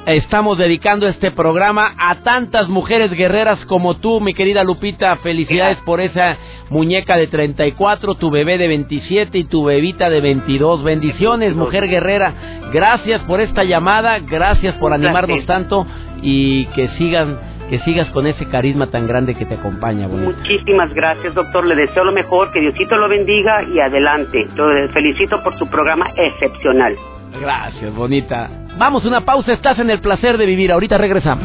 estamos 0.06 0.58
dedicando 0.58 1.06
este 1.06 1.30
programa 1.30 1.94
a 1.98 2.16
tantas 2.16 2.68
mujeres 2.68 3.10
guerreras 3.10 3.58
como 3.66 3.96
tú, 3.96 4.20
mi 4.20 4.34
querida 4.34 4.64
Lupita. 4.64 5.16
Felicidades 5.16 5.78
por 5.84 6.00
esa 6.00 6.36
muñeca 6.70 7.16
de 7.16 7.26
34, 7.26 8.14
tu 8.14 8.30
bebé 8.30 8.58
de 8.58 8.68
27 8.68 9.38
y 9.38 9.44
tu 9.44 9.64
bebita 9.64 10.10
de 10.10 10.20
22. 10.20 10.82
Bendiciones, 10.82 11.54
mujer 11.54 11.88
guerrera. 11.88 12.32
Gracias 12.72 13.22
por 13.22 13.40
esta 13.40 13.64
llamada, 13.64 14.18
gracias 14.20 14.74
por 14.76 14.92
animarnos 14.92 15.44
tanto 15.46 15.86
y 16.22 16.66
que 16.66 16.88
sigan 16.98 17.38
que 17.68 17.78
sigas 17.80 18.08
con 18.10 18.26
ese 18.26 18.46
carisma 18.46 18.86
tan 18.86 19.06
grande 19.06 19.34
que 19.34 19.44
te 19.44 19.54
acompaña. 19.54 20.08
Muchísimas 20.08 20.92
gracias, 20.94 21.34
doctor. 21.34 21.66
Le 21.66 21.74
deseo 21.76 22.02
lo 22.02 22.12
mejor, 22.12 22.50
que 22.50 22.60
Diosito 22.60 22.96
lo 22.96 23.10
bendiga 23.10 23.62
y 23.64 23.78
adelante. 23.78 24.46
Yo 24.56 24.64
felicito 24.94 25.42
por 25.42 25.54
su 25.58 25.68
programa 25.68 26.06
excepcional. 26.16 26.96
Gracias, 27.40 27.94
bonita. 27.94 28.50
Vamos, 28.78 29.04
una 29.04 29.24
pausa. 29.24 29.52
Estás 29.52 29.78
en 29.78 29.90
el 29.90 30.00
placer 30.00 30.38
de 30.38 30.46
vivir. 30.46 30.72
Ahorita 30.72 30.98
regresamos. 30.98 31.44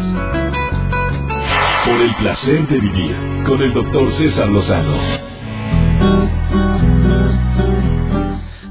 Por 1.86 2.02
el 2.02 2.16
placer 2.16 2.68
de 2.68 2.80
vivir 2.80 3.16
con 3.46 3.62
el 3.62 3.74
doctor 3.74 4.12
César 4.18 4.48
Lozano. 4.48 4.94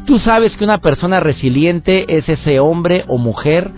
Tú 0.07 0.19
sabes 0.19 0.57
que 0.57 0.65
una 0.65 0.79
persona 0.79 1.21
resiliente 1.21 2.19
es 2.19 2.29
ese 2.29 2.61
hombre 2.61 3.05
o 3.09 3.19
mujer 3.19 3.71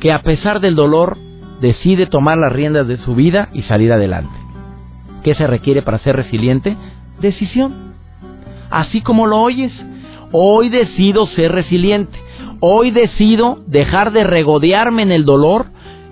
que 0.00 0.12
a 0.12 0.22
pesar 0.22 0.60
del 0.60 0.74
dolor 0.74 1.16
decide 1.60 2.06
tomar 2.06 2.38
las 2.38 2.52
riendas 2.52 2.86
de 2.88 2.98
su 2.98 3.14
vida 3.14 3.48
y 3.52 3.62
salir 3.62 3.92
adelante. 3.92 4.34
¿Qué 5.22 5.34
se 5.34 5.46
requiere 5.46 5.82
para 5.82 5.98
ser 5.98 6.16
resiliente? 6.16 6.76
Decisión. 7.20 7.94
Así 8.70 9.00
como 9.00 9.26
lo 9.26 9.40
oyes, 9.40 9.72
hoy 10.32 10.68
decido 10.68 11.26
ser 11.28 11.52
resiliente. 11.52 12.18
Hoy 12.64 12.92
decido 12.92 13.58
dejar 13.66 14.12
de 14.12 14.22
regodearme 14.22 15.02
en 15.02 15.10
el 15.10 15.24
dolor 15.24 15.66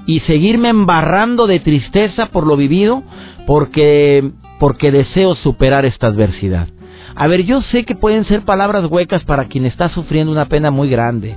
y 0.04 0.18
seguirme 0.20 0.70
embarrando 0.70 1.46
de 1.46 1.60
tristeza 1.60 2.26
por 2.26 2.44
lo 2.44 2.56
vivido 2.56 3.04
porque 3.46 4.32
porque 4.58 4.90
deseo 4.90 5.36
superar 5.36 5.84
esta 5.84 6.08
adversidad. 6.08 6.66
A 7.14 7.28
ver, 7.28 7.44
yo 7.44 7.62
sé 7.62 7.84
que 7.84 7.94
pueden 7.94 8.24
ser 8.24 8.44
palabras 8.44 8.90
huecas 8.90 9.22
para 9.22 9.44
quien 9.44 9.64
está 9.64 9.90
sufriendo 9.90 10.32
una 10.32 10.46
pena 10.46 10.72
muy 10.72 10.90
grande, 10.90 11.36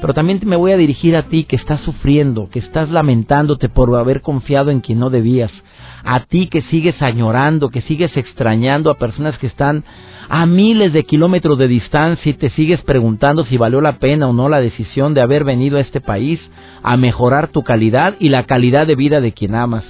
pero 0.00 0.14
también 0.14 0.40
me 0.46 0.56
voy 0.56 0.72
a 0.72 0.78
dirigir 0.78 1.14
a 1.14 1.24
ti 1.24 1.44
que 1.44 1.56
estás 1.56 1.82
sufriendo, 1.82 2.48
que 2.48 2.60
estás 2.60 2.88
lamentándote 2.88 3.68
por 3.68 3.94
haber 3.94 4.22
confiado 4.22 4.70
en 4.70 4.80
quien 4.80 4.98
no 4.98 5.10
debías, 5.10 5.52
a 6.04 6.20
ti 6.20 6.46
que 6.46 6.62
sigues 6.62 7.02
añorando, 7.02 7.68
que 7.68 7.82
sigues 7.82 8.16
extrañando 8.16 8.90
a 8.90 8.94
personas 8.94 9.36
que 9.36 9.46
están 9.46 9.84
a 10.28 10.46
miles 10.46 10.92
de 10.92 11.04
kilómetros 11.04 11.58
de 11.58 11.68
distancia 11.68 12.30
y 12.30 12.34
te 12.34 12.50
sigues 12.50 12.80
preguntando 12.82 13.44
si 13.44 13.56
valió 13.56 13.80
la 13.80 13.98
pena 13.98 14.28
o 14.28 14.32
no 14.32 14.48
la 14.48 14.60
decisión 14.60 15.14
de 15.14 15.20
haber 15.20 15.44
venido 15.44 15.78
a 15.78 15.80
este 15.80 16.00
país 16.00 16.40
a 16.82 16.96
mejorar 16.96 17.48
tu 17.48 17.62
calidad 17.62 18.14
y 18.18 18.28
la 18.28 18.44
calidad 18.44 18.86
de 18.86 18.94
vida 18.94 19.20
de 19.20 19.32
quien 19.32 19.54
amas. 19.54 19.84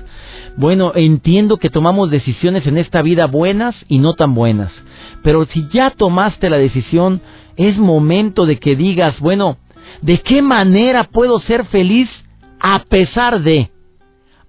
Bueno, 0.56 0.92
entiendo 0.94 1.56
que 1.56 1.70
tomamos 1.70 2.10
decisiones 2.10 2.66
en 2.66 2.78
esta 2.78 3.02
vida 3.02 3.26
buenas 3.26 3.74
y 3.88 3.98
no 3.98 4.14
tan 4.14 4.34
buenas, 4.34 4.72
pero 5.22 5.46
si 5.46 5.66
ya 5.72 5.90
tomaste 5.90 6.48
la 6.48 6.58
decisión, 6.58 7.20
es 7.56 7.76
momento 7.76 8.46
de 8.46 8.58
que 8.58 8.76
digas, 8.76 9.18
bueno, 9.20 9.56
¿de 10.02 10.20
qué 10.20 10.42
manera 10.42 11.04
puedo 11.04 11.40
ser 11.40 11.64
feliz 11.66 12.08
a 12.60 12.84
pesar 12.84 13.42
de, 13.42 13.70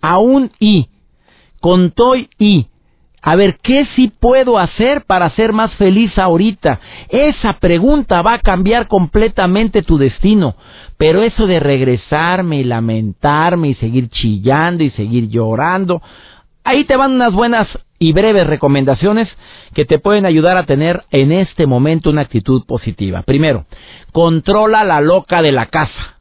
aún 0.02 0.52
y, 0.60 0.90
con 1.60 1.92
toy 1.92 2.30
y, 2.38 2.68
a 3.28 3.36
ver, 3.36 3.58
¿qué 3.64 3.88
sí 3.96 4.14
puedo 4.20 4.60
hacer 4.60 5.04
para 5.06 5.32
ser 5.32 5.52
más 5.52 5.74
feliz 5.78 6.16
ahorita? 6.16 6.80
Esa 7.10 7.54
pregunta 7.54 8.22
va 8.22 8.34
a 8.34 8.40
cambiar 8.40 8.88
completamente 8.88 9.82
tu 9.82 9.98
destino. 9.98 10.56
Pero 10.98 11.24
eso 11.24 11.48
de 11.48 11.60
regresarme 11.60 12.58
y 12.58 12.64
lamentarme 12.64 13.70
y 13.70 13.74
seguir 13.76 14.10
chillando 14.10 14.84
y 14.84 14.92
seguir 14.92 15.28
llorando, 15.28 16.04
ahí 16.64 16.84
te 16.84 16.96
van 16.98 17.14
unas 17.14 17.34
buenas 17.34 17.68
y 17.98 18.14
breves 18.14 18.46
recomendaciones 18.46 19.28
que 19.74 19.86
te 19.86 19.98
pueden 19.98 20.28
ayudar 20.28 20.58
a 20.58 20.68
tener 20.68 21.04
en 21.10 21.32
este 21.32 21.66
momento 21.66 22.12
una 22.12 22.22
actitud 22.22 22.64
positiva. 22.68 23.24
Primero, 23.24 23.66
controla 24.12 24.84
la 24.84 25.02
loca 25.02 25.42
de 25.42 25.52
la 25.52 25.66
casa. 25.66 26.20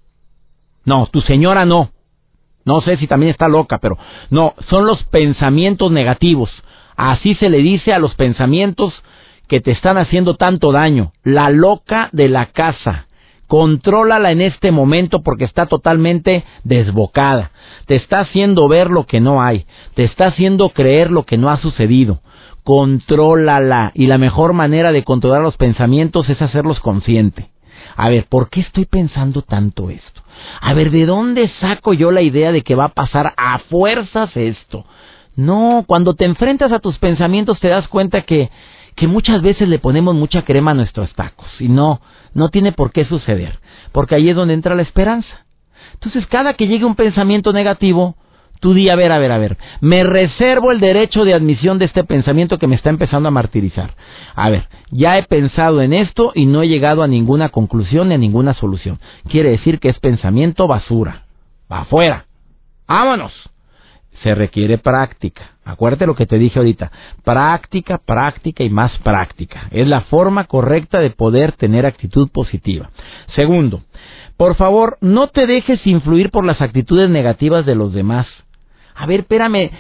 No, 0.87 1.07
tu 1.09 1.21
señora 1.21 1.67
no. 1.67 1.91
No 2.65 2.81
sé 2.81 2.97
si 2.97 3.07
también 3.07 3.31
está 3.31 3.47
loca, 3.47 3.77
pero 3.77 3.99
no, 4.31 4.55
son 4.71 4.87
los 4.87 5.05
pensamientos 5.05 5.93
negativos 5.93 6.49
Así 6.97 7.35
se 7.35 7.49
le 7.49 7.59
dice 7.59 7.93
a 7.93 7.99
los 7.99 8.15
pensamientos 8.15 8.93
que 9.49 9.61
te 9.61 9.73
están 9.73 9.99
haciendo 9.99 10.37
tanto 10.37 10.73
daño. 10.73 11.13
La 11.23 11.51
loca 11.51 12.09
de 12.13 12.29
la 12.29 12.47
casa. 12.47 13.07
Contrólala 13.47 14.33
en 14.33 14.41
este 14.41 14.71
momento 14.71 15.23
porque 15.23 15.45
está 15.45 15.67
totalmente 15.67 16.45
desbocada. 16.65 17.51
Te 17.87 17.97
está 17.97 18.21
haciendo 18.21 18.69
ver 18.69 18.91
lo 18.91 19.05
que 19.05 19.21
no 19.21 19.43
hay. 19.43 19.67
Te 19.95 20.05
está 20.05 20.29
haciendo 20.29 20.71
creer 20.71 21.11
lo 21.11 21.25
que 21.25 21.37
no 21.37 21.51
ha 21.51 21.61
sucedido. 21.61 22.21
Contrólala. 22.63 23.93
Y 23.95 24.07
la 24.07 24.19
mejor 24.19 24.55
manera 24.55 24.93
de 24.93 25.05
controlar 25.05 25.43
los 25.43 25.57
pensamientos 25.57 26.29
es 26.31 26.41
hacerlos 26.41 26.81
consciente. 26.81 27.51
A 27.97 28.09
ver, 28.09 28.27
¿por 28.29 28.49
qué 28.49 28.61
estoy 28.61 28.87
pensando 28.87 29.43
tanto 29.43 29.91
esto? 29.91 30.23
A 30.61 30.75
ver, 30.75 30.91
¿de 30.91 31.07
dónde 31.07 31.51
saco 31.61 31.93
yo 31.93 32.11
la 32.11 32.23
idea 32.23 32.51
de 32.51 32.63
que 32.63 32.75
va 32.75 32.87
a 32.87 32.95
pasar 32.95 33.35
a 33.37 33.59
fuerzas 33.59 34.37
esto? 34.37 34.85
No, 35.37 35.85
cuando 35.87 36.15
te 36.15 36.25
enfrentas 36.25 36.71
a 36.73 36.79
tus 36.79 36.99
pensamientos 36.99 37.59
te 37.59 37.69
das 37.69 37.89
cuenta 37.89 38.23
que, 38.23 38.51
que 38.95 39.09
muchas 39.09 39.43
veces 39.43 39.69
le 39.69 39.79
ponemos 39.79 40.15
mucha 40.15 40.43
crema 40.43 40.71
a 40.71 40.75
nuestros 40.75 41.13
tacos 41.15 41.49
y 41.59 41.69
no, 41.69 42.01
no 42.35 42.51
tiene 42.51 42.73
por 42.73 42.93
qué 42.93 43.05
suceder, 43.05 43.59
porque 43.93 44.15
ahí 44.15 44.31
es 44.31 44.37
donde 44.37 44.55
entra 44.55 44.75
la 44.75 44.83
esperanza. 44.83 45.47
Entonces, 45.95 46.27
cada 46.27 46.55
que 46.55 46.67
llegue 46.67 46.85
un 46.85 46.95
pensamiento 46.95 47.53
negativo, 47.53 48.17
tú 48.61 48.75
di, 48.75 48.89
a 48.89 48.97
ver, 48.97 49.11
a 49.11 49.19
ver, 49.19 49.33
a 49.33 49.39
ver, 49.39 49.59
me 49.81 50.05
reservo 50.05 50.71
el 50.71 50.81
derecho 50.81 51.25
de 51.25 51.35
admisión 51.35 51.79
de 51.79 51.87
este 51.87 52.05
pensamiento 52.05 52.59
que 52.59 52.67
me 52.67 52.77
está 52.77 52.91
empezando 52.91 53.29
a 53.29 53.33
martirizar. 53.33 53.95
A 54.35 54.51
ver, 54.51 54.69
ya 54.91 55.19
he 55.19 55.25
pensado 55.25 55.83
en 55.83 55.93
esto 55.93 56.33
y 56.35 56.47
no 56.47 56.63
he 56.63 56.69
llegado 56.69 57.03
a 57.03 57.09
ninguna 57.09 57.49
conclusión 57.49 58.09
ni 58.09 58.15
a 58.15 58.19
ninguna 58.19 58.55
solución. 58.55 58.99
Quiere 59.29 59.51
decir 59.51 59.81
que 59.81 59.89
es 59.89 59.99
pensamiento 59.99 60.67
basura. 60.67 61.25
Va 61.71 61.81
afuera. 61.81 62.27
Vámonos 62.87 63.33
se 64.23 64.35
requiere 64.35 64.79
práctica. 64.79 65.51
Acuérdate 65.65 66.07
lo 66.07 66.15
que 66.15 66.27
te 66.27 66.39
dije 66.39 66.59
ahorita. 66.59 66.91
Práctica, 67.25 67.99
práctica 67.99 68.65
y 68.65 68.71
más 68.71 68.97
práctica. 68.99 69.69
Es 69.71 69.87
la 69.89 70.03
forma 70.03 70.45
correcta 70.45 71.01
de 71.01 71.11
poder 71.11 71.53
tener 71.53 71.87
actitud 71.87 72.29
positiva. 72.31 72.91
Segundo, 73.35 73.83
por 74.37 74.57
favor, 74.57 74.99
no 75.01 75.29
te 75.29 75.47
dejes 75.47 75.87
influir 75.87 76.31
por 76.31 76.45
las 76.45 76.61
actitudes 76.61 77.09
negativas 77.09 77.65
de 77.67 77.75
los 77.75 77.93
demás. 77.93 78.27
A 78.95 79.07
ver, 79.07 79.21
espérame, 79.21 79.71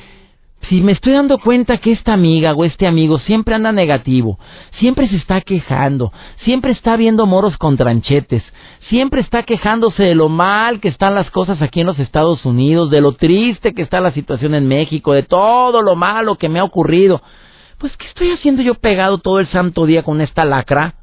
si 0.68 0.80
me 0.80 0.92
estoy 0.92 1.12
dando 1.12 1.38
cuenta 1.38 1.78
que 1.78 1.92
esta 1.92 2.12
amiga 2.12 2.52
o 2.52 2.64
este 2.64 2.86
amigo 2.86 3.18
siempre 3.20 3.54
anda 3.54 3.72
negativo, 3.72 4.38
siempre 4.78 5.08
se 5.08 5.16
está 5.16 5.40
quejando, 5.40 6.12
siempre 6.44 6.72
está 6.72 6.96
viendo 6.96 7.26
moros 7.26 7.56
con 7.56 7.76
tranchetes, 7.76 8.42
siempre 8.88 9.20
está 9.20 9.42
quejándose 9.42 10.02
de 10.02 10.14
lo 10.14 10.28
mal 10.28 10.80
que 10.80 10.88
están 10.88 11.14
las 11.14 11.30
cosas 11.30 11.60
aquí 11.62 11.80
en 11.80 11.86
los 11.86 11.98
Estados 11.98 12.44
Unidos, 12.44 12.90
de 12.90 13.00
lo 13.00 13.12
triste 13.12 13.74
que 13.74 13.82
está 13.82 14.00
la 14.00 14.12
situación 14.12 14.54
en 14.54 14.68
México, 14.68 15.12
de 15.12 15.22
todo 15.22 15.82
lo 15.82 15.96
malo 15.96 16.36
que 16.36 16.48
me 16.48 16.60
ha 16.60 16.64
ocurrido. 16.64 17.20
Pues, 17.78 17.96
¿qué 17.96 18.06
estoy 18.06 18.30
haciendo 18.30 18.62
yo 18.62 18.74
pegado 18.74 19.18
todo 19.18 19.40
el 19.40 19.48
santo 19.48 19.86
día 19.86 20.02
con 20.02 20.20
esta 20.20 20.44
lacra? 20.44 20.94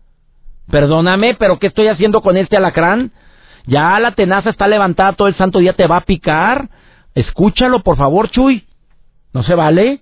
Perdóname, 0.69 1.35
pero 1.35 1.59
¿qué 1.59 1.67
estoy 1.67 1.87
haciendo 1.87 2.21
con 2.21 2.37
este 2.37 2.57
alacrán? 2.57 3.11
Ya 3.65 3.99
la 3.99 4.11
tenaza 4.11 4.49
está 4.49 4.67
levantada 4.67 5.13
todo 5.13 5.27
el 5.27 5.35
santo 5.35 5.59
día, 5.59 5.73
te 5.73 5.87
va 5.87 5.97
a 5.97 6.05
picar. 6.05 6.69
Escúchalo, 7.13 7.83
por 7.83 7.97
favor, 7.97 8.29
Chuy. 8.29 8.65
No 9.33 9.43
se 9.43 9.55
vale. 9.55 10.01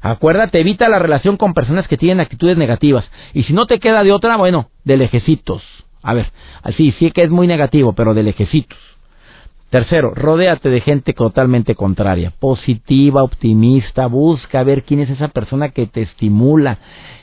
Acuérdate, 0.00 0.60
evita 0.60 0.88
la 0.88 0.98
relación 0.98 1.36
con 1.36 1.54
personas 1.54 1.86
que 1.86 1.98
tienen 1.98 2.20
actitudes 2.20 2.56
negativas. 2.56 3.10
Y 3.34 3.42
si 3.42 3.52
no 3.52 3.66
te 3.66 3.80
queda 3.80 4.02
de 4.02 4.12
otra, 4.12 4.36
bueno, 4.36 4.70
de 4.84 4.96
lejecitos. 4.96 5.62
A 6.02 6.14
ver, 6.14 6.32
así 6.62 6.94
sí 6.98 7.10
que 7.10 7.22
es 7.22 7.30
muy 7.30 7.46
negativo, 7.46 7.92
pero 7.92 8.14
de 8.14 8.22
lejecitos. 8.22 8.78
Tercero, 9.70 10.12
rodéate 10.16 10.68
de 10.68 10.80
gente 10.80 11.12
totalmente 11.12 11.76
contraria, 11.76 12.32
positiva, 12.40 13.22
optimista, 13.22 14.06
busca 14.06 14.64
ver 14.64 14.82
quién 14.82 14.98
es 14.98 15.10
esa 15.10 15.28
persona 15.28 15.68
que 15.68 15.86
te 15.86 16.02
estimula, 16.02 16.78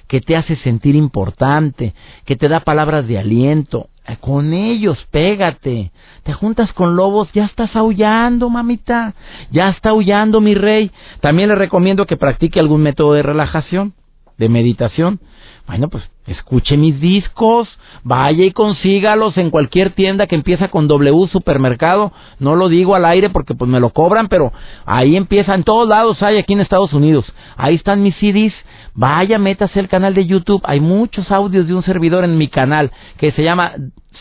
que 0.08 0.22
te 0.22 0.38
hace 0.38 0.56
sentir 0.58 0.96
importante, 0.96 1.94
que 2.26 2.38
te 2.38 2.48
da 2.48 2.62
palabras 2.62 3.06
de 3.06 3.20
aliento. 3.20 3.90
Eh, 4.08 4.16
con 4.22 4.54
ellos, 4.54 4.98
pégate. 5.12 5.92
Te 6.24 6.32
juntas 6.32 6.72
con 6.72 6.96
lobos, 6.96 7.30
ya 7.34 7.44
estás 7.44 7.76
aullando, 7.76 8.50
mamita. 8.50 9.14
Ya 9.52 9.68
está 9.68 9.90
aullando, 9.90 10.40
mi 10.40 10.56
rey. 10.56 10.90
También 11.20 11.50
le 11.50 11.56
recomiendo 11.56 12.06
que 12.06 12.16
practique 12.16 12.62
algún 12.62 12.82
método 12.82 13.12
de 13.12 13.24
relajación, 13.24 13.94
de 14.38 14.48
meditación. 14.48 15.20
Bueno, 15.68 15.90
pues 15.90 16.10
escuche 16.28 16.78
mis 16.78 17.02
discos, 17.02 17.68
vaya 18.04 18.46
y 18.46 18.52
consígalos 18.52 19.38
en 19.38 19.50
cualquier 19.50 19.92
tienda 19.92 20.26
que 20.26 20.36
empieza 20.36 20.70
con 20.70 20.88
W 20.88 21.28
supermercado. 21.28 22.14
No 22.40 22.56
lo 22.56 22.70
digo 22.70 22.96
al 22.96 23.04
aire 23.04 23.30
porque 23.30 23.54
pues 23.54 23.70
me 23.70 23.82
lo 23.82 23.90
cobran, 23.90 24.30
pero 24.30 24.54
ahí 24.86 25.18
empieza, 25.18 25.54
en 25.56 25.66
todos 25.66 25.88
lados 25.88 26.24
hay 26.24 26.38
aquí 26.38 26.54
en 26.54 26.62
Estados 26.62 26.94
Unidos. 26.94 27.26
Ahí 27.58 27.76
están 27.76 28.02
mis 28.02 28.16
CDs. 28.16 28.54
Vaya, 28.94 29.38
métase 29.38 29.80
el 29.80 29.90
canal 29.90 30.16
de 30.16 30.26
YouTube. 30.26 30.62
Hay 30.64 30.80
muchos 30.80 31.32
audios 31.32 31.68
de 31.68 31.76
un 31.76 31.84
servidor 31.84 32.24
en 32.24 32.38
mi 32.38 32.48
canal 32.48 32.92
que 33.18 33.32
se 33.34 33.44
llama 33.44 33.74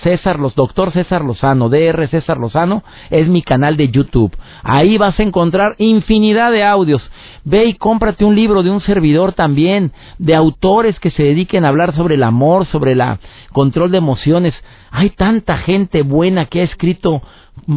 César 0.02 0.38
Los, 0.38 0.54
Doctor 0.54 0.92
César 0.92 1.24
Lozano, 1.24 1.68
DR 1.68 2.08
César 2.08 2.38
Lozano, 2.38 2.82
es 3.10 3.28
mi 3.28 3.42
canal 3.42 3.76
de 3.76 3.88
YouTube. 3.88 4.36
Ahí 4.62 4.98
vas 4.98 5.18
a 5.18 5.22
encontrar 5.22 5.74
infinidad 5.78 6.52
de 6.52 6.64
audios. 6.64 7.02
Ve 7.44 7.66
y 7.66 7.74
cómprate 7.74 8.24
un 8.24 8.34
libro 8.34 8.62
de 8.62 8.70
un 8.70 8.80
servidor 8.80 9.32
también, 9.32 9.92
de 10.18 10.34
autores 10.34 10.98
que 11.00 11.10
se 11.10 11.22
dediquen 11.36 11.66
hablar 11.66 11.94
sobre 11.94 12.14
el 12.14 12.22
amor, 12.22 12.66
sobre 12.66 12.92
el 12.92 13.02
control 13.52 13.90
de 13.90 13.98
emociones. 13.98 14.54
Hay 14.90 15.10
tanta 15.10 15.58
gente 15.58 16.02
buena 16.02 16.46
que 16.46 16.62
ha 16.62 16.64
escrito 16.64 17.22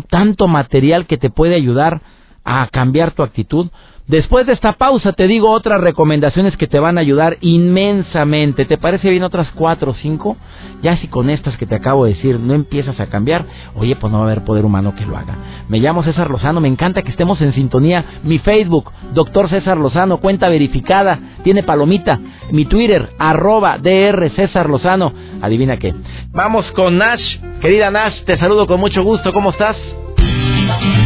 tanto 0.10 0.48
material 0.48 1.06
que 1.06 1.18
te 1.18 1.30
puede 1.30 1.56
ayudar 1.56 2.02
a 2.46 2.68
cambiar 2.72 3.12
tu 3.12 3.22
actitud. 3.22 3.70
Después 4.10 4.48
de 4.48 4.54
esta 4.54 4.74
pausa 4.74 5.14
te 5.14 5.28
digo 5.28 5.52
otras 5.52 5.80
recomendaciones 5.82 6.58
que 6.58 6.66
te 6.66 6.80
van 6.80 6.98
a 6.98 7.02
ayudar 7.02 7.38
inmensamente. 7.42 8.66
¿Te 8.66 8.80
parece 8.80 9.08
bien 9.12 9.22
otras 9.22 9.52
cuatro 9.52 9.92
o 9.92 9.94
cinco? 9.94 10.36
Ya 10.82 10.98
si 10.98 11.08
con 11.08 11.30
estas 11.30 11.56
que 11.58 11.68
te 11.68 11.76
acabo 11.76 12.06
de 12.06 12.16
decir 12.16 12.40
no 12.40 12.56
empiezas 12.56 13.00
a 13.00 13.06
cambiar, 13.06 13.46
oye, 13.76 13.96
pues 13.96 14.12
no 14.12 14.18
va 14.18 14.24
a 14.24 14.32
haber 14.32 14.44
poder 14.44 14.66
humano 14.66 14.96
que 14.96 15.06
lo 15.06 15.16
haga. 15.16 15.38
Me 15.68 15.78
llamo 15.78 16.02
César 16.02 16.32
Lozano, 16.32 16.60
me 16.60 16.68
encanta 16.68 17.04
que 17.04 17.12
estemos 17.12 17.40
en 17.42 17.54
sintonía. 17.54 18.04
Mi 18.24 18.40
Facebook, 18.40 18.92
doctor 19.14 19.48
César 19.48 19.78
Lozano, 19.78 20.18
cuenta 20.18 20.50
verificada, 20.50 21.20
tiene 21.44 21.62
palomita. 21.62 22.20
Mi 22.50 22.66
Twitter, 22.66 23.12
arroba 23.20 23.78
DR 23.78 24.32
César 24.36 24.72
Lozano. 24.72 25.14
Adivina 25.40 25.78
qué. 25.78 25.94
Vamos 26.32 26.66
con 26.72 26.98
Nash. 26.98 27.38
Querida 27.62 27.92
Nash, 27.92 28.24
te 28.24 28.40
saludo 28.40 28.66
con 28.66 28.80
mucho 28.80 29.04
gusto. 29.04 29.32
¿Cómo 29.32 29.52
estás? 29.52 29.78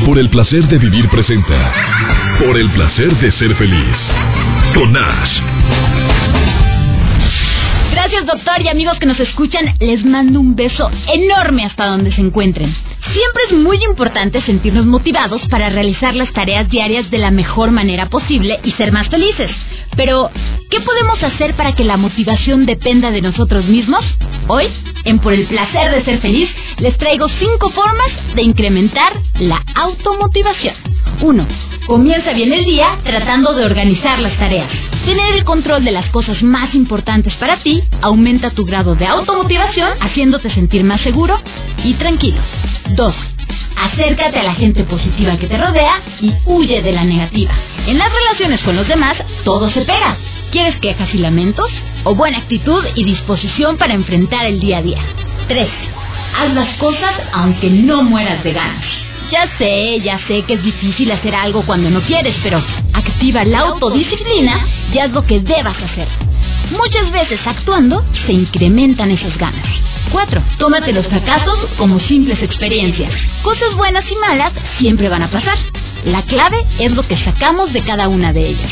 Por 0.05 0.19
el 0.19 0.29
placer 0.29 0.67
de 0.67 0.77
vivir 0.77 1.07
presenta. 1.09 1.73
Por 2.39 2.57
el 2.57 2.69
placer 2.71 3.15
de 3.17 3.31
ser 3.31 3.55
feliz. 3.55 3.97
Con. 4.75 4.93
Gracias 7.91 8.25
doctor 8.25 8.61
y 8.61 8.69
amigos 8.69 8.97
que 8.99 9.05
nos 9.05 9.19
escuchan, 9.19 9.75
les 9.79 10.03
mando 10.03 10.39
un 10.39 10.55
beso 10.55 10.89
enorme 11.13 11.65
hasta 11.65 11.85
donde 11.85 12.11
se 12.11 12.21
encuentren. 12.21 12.75
Siempre 13.11 13.43
es 13.49 13.53
muy 13.57 13.83
importante 13.83 14.41
sentirnos 14.41 14.85
motivados 14.85 15.41
para 15.49 15.69
realizar 15.69 16.15
las 16.15 16.31
tareas 16.31 16.69
diarias 16.69 17.11
de 17.11 17.17
la 17.17 17.31
mejor 17.31 17.71
manera 17.71 18.07
posible 18.09 18.59
y 18.63 18.71
ser 18.71 18.91
más 18.91 19.09
felices. 19.09 19.51
Pero, 19.95 20.31
¿qué 20.69 20.79
podemos 20.79 21.21
hacer 21.21 21.53
para 21.55 21.73
que 21.73 21.83
la 21.83 21.97
motivación 21.97 22.65
dependa 22.65 23.11
de 23.11 23.21
nosotros 23.21 23.65
mismos? 23.65 24.03
Hoy, 24.47 24.67
en 25.03 25.19
Por 25.19 25.33
el 25.33 25.45
placer 25.47 25.91
de 25.91 26.03
ser 26.05 26.19
feliz, 26.19 26.49
les 26.79 26.97
traigo 26.97 27.27
cinco 27.27 27.69
formas 27.71 28.35
de 28.35 28.41
incrementar 28.41 29.13
la 29.39 29.61
automotivación. 29.75 30.75
1. 31.21 31.47
Comienza 31.85 32.31
bien 32.33 32.53
el 32.53 32.63
día 32.63 32.99
tratando 33.03 33.53
de 33.53 33.65
organizar 33.65 34.19
las 34.19 34.37
tareas. 34.37 34.69
Tener 35.05 35.35
el 35.35 35.43
control 35.43 35.83
de 35.83 35.91
las 35.91 36.09
cosas 36.09 36.41
más 36.41 36.73
importantes 36.73 37.33
para 37.35 37.59
ti 37.59 37.83
aumenta 38.01 38.51
tu 38.51 38.65
grado 38.65 38.95
de 38.95 39.05
automotivación 39.05 39.91
haciéndote 39.99 40.49
sentir 40.51 40.83
más 40.85 41.01
seguro 41.01 41.37
y 41.83 41.93
tranquilo. 41.95 42.39
2. 42.95 43.15
Acércate 43.75 44.39
a 44.39 44.43
la 44.43 44.53
gente 44.53 44.83
positiva 44.83 45.37
que 45.37 45.47
te 45.47 45.57
rodea 45.57 46.01
y 46.21 46.33
huye 46.45 46.81
de 46.81 46.91
la 46.91 47.03
negativa. 47.03 47.53
En 47.87 47.97
las 47.97 48.11
relaciones 48.11 48.61
con 48.61 48.75
los 48.75 48.87
demás, 48.87 49.15
todo 49.43 49.69
se 49.71 49.81
pega. 49.81 50.17
¿Quieres 50.51 50.79
quejas 50.79 51.13
y 51.13 51.17
lamentos? 51.17 51.69
¿O 52.03 52.15
buena 52.15 52.37
actitud 52.37 52.83
y 52.95 53.03
disposición 53.03 53.77
para 53.77 53.93
enfrentar 53.93 54.45
el 54.45 54.59
día 54.59 54.77
a 54.77 54.81
día? 54.81 55.01
3. 55.47 55.69
Haz 56.39 56.53
las 56.53 56.77
cosas 56.77 57.13
aunque 57.33 57.69
no 57.69 58.03
mueras 58.03 58.43
de 58.43 58.53
ganas. 58.53 58.85
Ya 59.31 59.47
sé, 59.57 59.99
ya 60.01 60.19
sé 60.27 60.43
que 60.43 60.53
es 60.53 60.63
difícil 60.63 61.11
hacer 61.11 61.33
algo 61.33 61.65
cuando 61.65 61.89
no 61.89 62.01
quieres, 62.01 62.35
pero 62.43 62.61
activa 62.93 63.43
la 63.43 63.59
autodisciplina 63.59 64.67
y 64.93 64.99
haz 64.99 65.11
lo 65.11 65.25
que 65.25 65.39
debas 65.39 65.75
hacer. 65.81 66.07
Muchas 66.71 67.11
veces 67.11 67.39
actuando 67.45 68.03
se 68.25 68.33
incrementan 68.33 69.11
esas 69.11 69.37
ganas. 69.37 69.65
4. 70.11 70.43
Tómate 70.57 70.93
los 70.93 71.07
fracasos 71.07 71.67
como 71.77 71.99
simples 72.01 72.41
experiencias. 72.41 73.11
Cosas 73.41 73.75
buenas 73.75 74.05
y 74.11 74.15
malas 74.15 74.53
siempre 74.77 75.09
van 75.09 75.23
a 75.23 75.31
pasar. 75.31 75.57
La 76.05 76.21
clave 76.23 76.65
es 76.79 76.91
lo 76.91 77.03
que 77.07 77.17
sacamos 77.17 77.71
de 77.73 77.81
cada 77.81 78.07
una 78.07 78.33
de 78.33 78.47
ellas. 78.47 78.71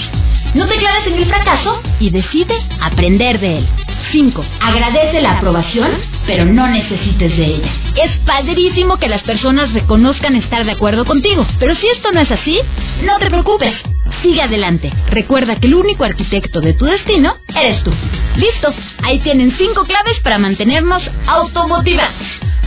No 0.54 0.68
te 0.68 0.76
claves 0.76 1.08
en 1.08 1.14
el 1.14 1.26
fracaso 1.26 1.82
y 2.00 2.10
decide 2.10 2.56
aprender 2.82 3.40
de 3.40 3.60
él. 3.60 3.68
5. 4.12 4.44
Agradece 4.60 5.22
la 5.22 5.38
aprobación, 5.38 5.92
pero 6.28 6.46
no 6.46 6.68
necesites 6.68 7.38
de 7.38 7.46
ella. 7.46 7.74
Es 7.96 8.12
padrísimo 8.26 8.98
que 8.98 9.08
las 9.08 9.24
personas 9.24 9.74
reconozcan 9.74 10.36
estar 10.36 10.66
de 10.66 10.74
acuerdo 10.74 11.06
contigo, 11.06 11.48
pero 11.60 11.76
si 11.76 11.88
esto 11.88 12.12
no 12.12 12.20
es 12.20 12.32
así, 12.32 12.60
no 13.04 13.18
te 13.20 13.30
preocupes. 13.30 13.74
Sigue 14.22 14.42
adelante. 14.42 14.92
Recuerda 15.10 15.56
que 15.56 15.68
el 15.68 15.76
único 15.76 16.04
arquitecto 16.04 16.60
de 16.62 16.74
tu 16.74 16.86
destino 16.86 17.36
eres 17.56 17.82
tú. 17.84 17.92
Listo. 18.36 18.74
Ahí 19.04 19.20
tienen 19.20 19.54
5 19.58 19.86
claves 19.86 20.20
para 20.24 20.38
mantenernos 20.38 21.02
automotivados. 21.28 22.14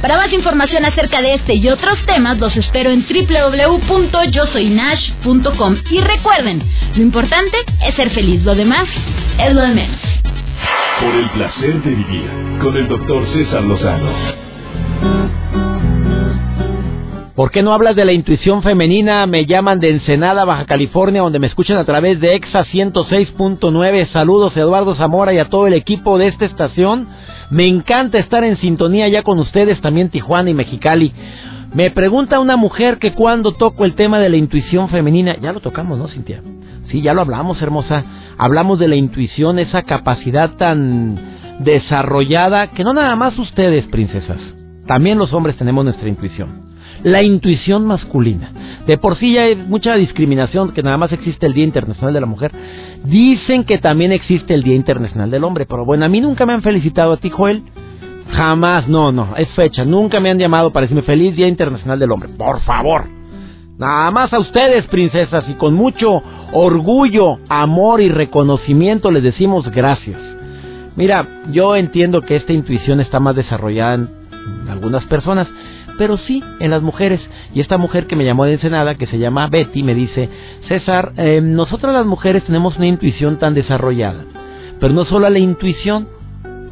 Para 0.00 0.16
más 0.18 0.32
información 0.32 0.84
acerca 0.84 1.22
de 1.22 1.34
este 1.34 1.54
y 1.54 1.68
otros 1.68 1.98
temas, 2.04 2.38
los 2.38 2.56
espero 2.56 2.90
en 2.90 3.06
www.yosoynash.com. 3.06 5.76
Y 5.90 6.00
recuerden, 6.00 6.62
lo 6.94 7.02
importante 7.02 7.56
es 7.86 7.94
ser 7.94 8.10
feliz, 8.10 8.42
lo 8.42 8.54
demás 8.54 8.86
es 9.38 9.54
lo 9.54 9.62
de 9.62 9.74
menos. 9.74 9.98
Por 11.00 11.14
el 11.14 11.30
placer 11.30 11.82
de 11.82 11.90
vivir 11.90 12.28
con 12.60 12.76
el 12.76 12.86
doctor 12.88 13.26
César 13.32 13.62
Lozano. 13.62 14.10
¿Por 17.34 17.50
qué 17.50 17.64
no 17.64 17.72
hablas 17.72 17.96
de 17.96 18.04
la 18.04 18.12
intuición 18.12 18.62
femenina? 18.62 19.26
Me 19.26 19.44
llaman 19.44 19.80
de 19.80 19.90
Ensenada, 19.90 20.44
Baja 20.44 20.66
California, 20.66 21.20
donde 21.20 21.40
me 21.40 21.48
escuchan 21.48 21.78
a 21.78 21.84
través 21.84 22.20
de 22.20 22.36
EXA 22.36 22.64
106.9. 22.64 24.12
Saludos 24.12 24.56
Eduardo 24.56 24.94
Zamora 24.94 25.32
y 25.34 25.38
a 25.38 25.48
todo 25.48 25.66
el 25.66 25.74
equipo 25.74 26.16
de 26.16 26.28
esta 26.28 26.44
estación. 26.44 27.08
Me 27.50 27.66
encanta 27.66 28.18
estar 28.18 28.44
en 28.44 28.56
sintonía 28.58 29.08
ya 29.08 29.24
con 29.24 29.40
ustedes, 29.40 29.80
también 29.80 30.10
Tijuana 30.10 30.50
y 30.50 30.54
Mexicali. 30.54 31.12
Me 31.74 31.90
pregunta 31.90 32.38
una 32.38 32.56
mujer 32.56 32.98
que 32.98 33.14
cuando 33.14 33.50
toco 33.50 33.84
el 33.84 33.96
tema 33.96 34.20
de 34.20 34.28
la 34.28 34.36
intuición 34.36 34.88
femenina, 34.88 35.36
ya 35.36 35.52
lo 35.52 35.58
tocamos, 35.58 35.98
¿no, 35.98 36.06
Cintia? 36.06 36.40
Sí, 36.86 37.02
ya 37.02 37.14
lo 37.14 37.22
hablamos, 37.22 37.60
hermosa. 37.60 38.04
Hablamos 38.38 38.78
de 38.78 38.86
la 38.86 38.94
intuición, 38.94 39.58
esa 39.58 39.82
capacidad 39.82 40.52
tan 40.52 41.18
desarrollada 41.58 42.68
que 42.68 42.84
no 42.84 42.94
nada 42.94 43.16
más 43.16 43.36
ustedes, 43.40 43.86
princesas, 43.88 44.38
también 44.86 45.18
los 45.18 45.32
hombres 45.32 45.56
tenemos 45.56 45.84
nuestra 45.84 46.08
intuición. 46.08 46.63
La 47.04 47.22
intuición 47.22 47.86
masculina. 47.86 48.50
De 48.86 48.98
por 48.98 49.16
sí 49.16 49.34
ya 49.34 49.42
hay 49.42 49.54
mucha 49.54 49.94
discriminación, 49.94 50.72
que 50.72 50.82
nada 50.82 50.96
más 50.96 51.12
existe 51.12 51.46
el 51.46 51.52
Día 51.52 51.64
Internacional 51.64 52.14
de 52.14 52.20
la 52.20 52.26
Mujer. 52.26 52.50
Dicen 53.04 53.64
que 53.64 53.78
también 53.78 54.10
existe 54.10 54.54
el 54.54 54.64
Día 54.64 54.74
Internacional 54.74 55.30
del 55.30 55.44
Hombre, 55.44 55.66
pero 55.66 55.84
bueno, 55.84 56.04
a 56.06 56.08
mí 56.08 56.20
nunca 56.20 56.46
me 56.46 56.54
han 56.54 56.62
felicitado 56.62 57.12
a 57.12 57.18
ti, 57.18 57.30
Joel. 57.30 57.62
Jamás, 58.30 58.88
no, 58.88 59.12
no, 59.12 59.36
es 59.36 59.48
fecha. 59.50 59.84
Nunca 59.84 60.18
me 60.18 60.30
han 60.30 60.38
llamado 60.38 60.72
para 60.72 60.84
decirme 60.84 61.02
feliz 61.02 61.36
Día 61.36 61.46
Internacional 61.46 61.98
del 61.98 62.10
Hombre. 62.10 62.30
Por 62.30 62.60
favor. 62.62 63.04
Nada 63.76 64.10
más 64.10 64.32
a 64.32 64.38
ustedes, 64.38 64.86
princesas, 64.86 65.44
y 65.48 65.54
con 65.54 65.74
mucho 65.74 66.22
orgullo, 66.52 67.38
amor 67.48 68.00
y 68.00 68.08
reconocimiento 68.08 69.10
les 69.10 69.22
decimos 69.22 69.70
gracias. 69.70 70.20
Mira, 70.96 71.42
yo 71.50 71.74
entiendo 71.76 72.22
que 72.22 72.36
esta 72.36 72.52
intuición 72.52 73.00
está 73.00 73.18
más 73.18 73.34
desarrollada 73.34 73.94
en 73.94 74.68
algunas 74.70 75.04
personas, 75.06 75.48
pero 75.98 76.16
sí 76.18 76.42
en 76.60 76.70
las 76.70 76.82
mujeres. 76.82 77.20
Y 77.54 77.60
esta 77.60 77.78
mujer 77.78 78.06
que 78.06 78.16
me 78.16 78.24
llamó 78.24 78.44
de 78.44 78.54
Ensenada, 78.54 78.94
que 78.94 79.06
se 79.06 79.18
llama 79.18 79.48
Betty, 79.48 79.82
me 79.82 79.94
dice, 79.94 80.28
César, 80.68 81.12
eh, 81.16 81.40
nosotras 81.42 81.94
las 81.94 82.06
mujeres 82.06 82.44
tenemos 82.44 82.76
una 82.76 82.86
intuición 82.86 83.38
tan 83.38 83.54
desarrollada, 83.54 84.24
pero 84.80 84.92
no 84.92 85.04
solo 85.04 85.28
la 85.28 85.38
intuición, 85.38 86.08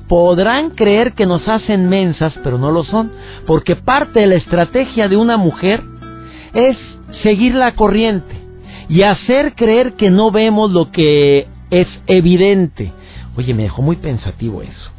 podrán 0.09 0.71
creer 0.71 1.15
que 1.15 1.27
nos 1.27 1.49
hacen 1.49 1.89
mensas, 1.89 2.35
pero 2.45 2.59
no 2.59 2.71
lo 2.71 2.85
son, 2.85 3.13
porque 3.47 3.77
parte 3.77 4.21
de 4.21 4.27
la 4.27 4.35
estrategia 4.35 5.09
de 5.09 5.17
una 5.17 5.37
mujer 5.37 5.83
es 6.53 6.77
seguir 7.23 7.55
la 7.55 7.75
corriente 7.75 8.35
y 8.89 9.03
hacer 9.03 9.55
creer 9.55 9.95
que 9.95 10.11
no 10.11 10.31
vemos 10.31 10.71
lo 10.71 10.91
que 10.91 11.47
es 11.71 11.89
evidente. 12.07 12.93
Oye, 13.37 13.55
me 13.55 13.63
dejó 13.63 13.81
muy 13.81 13.97
pensativo 13.97 14.61
eso. 14.61 14.91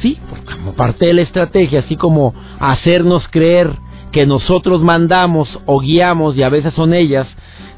Sí, 0.00 0.18
como 0.46 0.74
parte 0.74 1.06
de 1.06 1.14
la 1.14 1.22
estrategia, 1.22 1.80
así 1.80 1.96
como 1.96 2.34
hacernos 2.60 3.26
creer 3.28 3.72
que 4.12 4.26
nosotros 4.26 4.82
mandamos 4.82 5.48
o 5.66 5.80
guiamos 5.80 6.36
y 6.36 6.42
a 6.42 6.48
veces 6.48 6.72
son 6.74 6.94
ellas, 6.94 7.26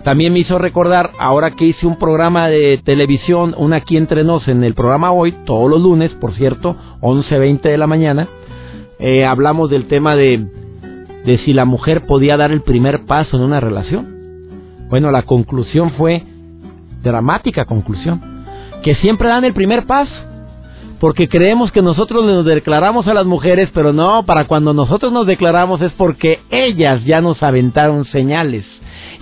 también 0.05 0.33
me 0.33 0.39
hizo 0.39 0.59
recordar, 0.59 1.11
ahora 1.19 1.53
que 1.53 1.67
hice 1.67 1.87
un 1.87 1.99
programa 1.99 2.49
de 2.49 2.81
televisión, 2.85 3.55
una 3.57 3.77
aquí 3.77 3.97
entre 3.97 4.25
nos, 4.25 4.49
en 4.49 4.65
el 4.65 4.75
programa 4.75 5.13
hoy, 5.13 5.33
todos 5.45 5.69
los 5.69 5.81
lunes, 5.81 6.11
por 6.13 6.35
cierto, 6.35 6.77
11.20 7.01 7.61
de 7.63 7.79
la 7.79 7.87
mañana, 7.87 8.29
eh, 8.99 9.25
hablamos 9.25 9.71
del 9.71 9.89
tema 9.89 10.17
de, 10.17 10.47
de 11.25 11.39
si 11.39 11.53
la 11.53 11.65
mujer 11.65 12.07
podía 12.07 12.37
dar 12.37 12.51
el 12.51 12.63
primer 12.63 13.05
paso 13.07 13.37
en 13.37 13.43
una 13.43 13.61
relación. 13.61 14.09
Bueno, 14.89 15.11
la 15.11 15.23
conclusión 15.23 15.91
fue, 15.93 16.25
dramática 17.03 17.67
conclusión, 17.67 18.45
que 18.83 18.95
siempre 18.97 19.29
dan 19.29 19.45
el 19.45 19.53
primer 19.53 19.87
paso 19.87 20.30
porque 21.01 21.29
creemos 21.29 21.73
que 21.73 21.81
nosotros 21.81 22.25
nos 22.27 22.45
declaramos 22.45 23.09
a 23.09 23.15
las 23.15 23.25
mujeres, 23.25 23.71
pero 23.73 23.93
no, 23.93 24.25
para 24.25 24.47
cuando 24.47 24.75
nosotros 24.75 25.11
nos 25.11 25.27
declaramos 25.27 25.81
es 25.81 25.93
porque 25.93 26.41
ellas 26.51 27.03
ya 27.05 27.23
nos 27.23 27.43
aventaron 27.43 28.05
señales, 28.05 28.67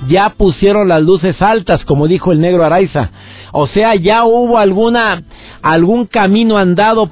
ya 0.08 0.30
pusieron 0.30 0.88
las 0.88 1.02
luces 1.02 1.40
altas, 1.40 1.84
como 1.84 2.08
dijo 2.08 2.32
el 2.32 2.40
negro 2.40 2.64
Araiza, 2.64 3.10
o 3.52 3.68
sea, 3.68 3.94
ya 3.94 4.24
hubo 4.24 4.58
alguna 4.58 5.22
algún 5.62 6.06
camino 6.06 6.58
andado 6.58 7.10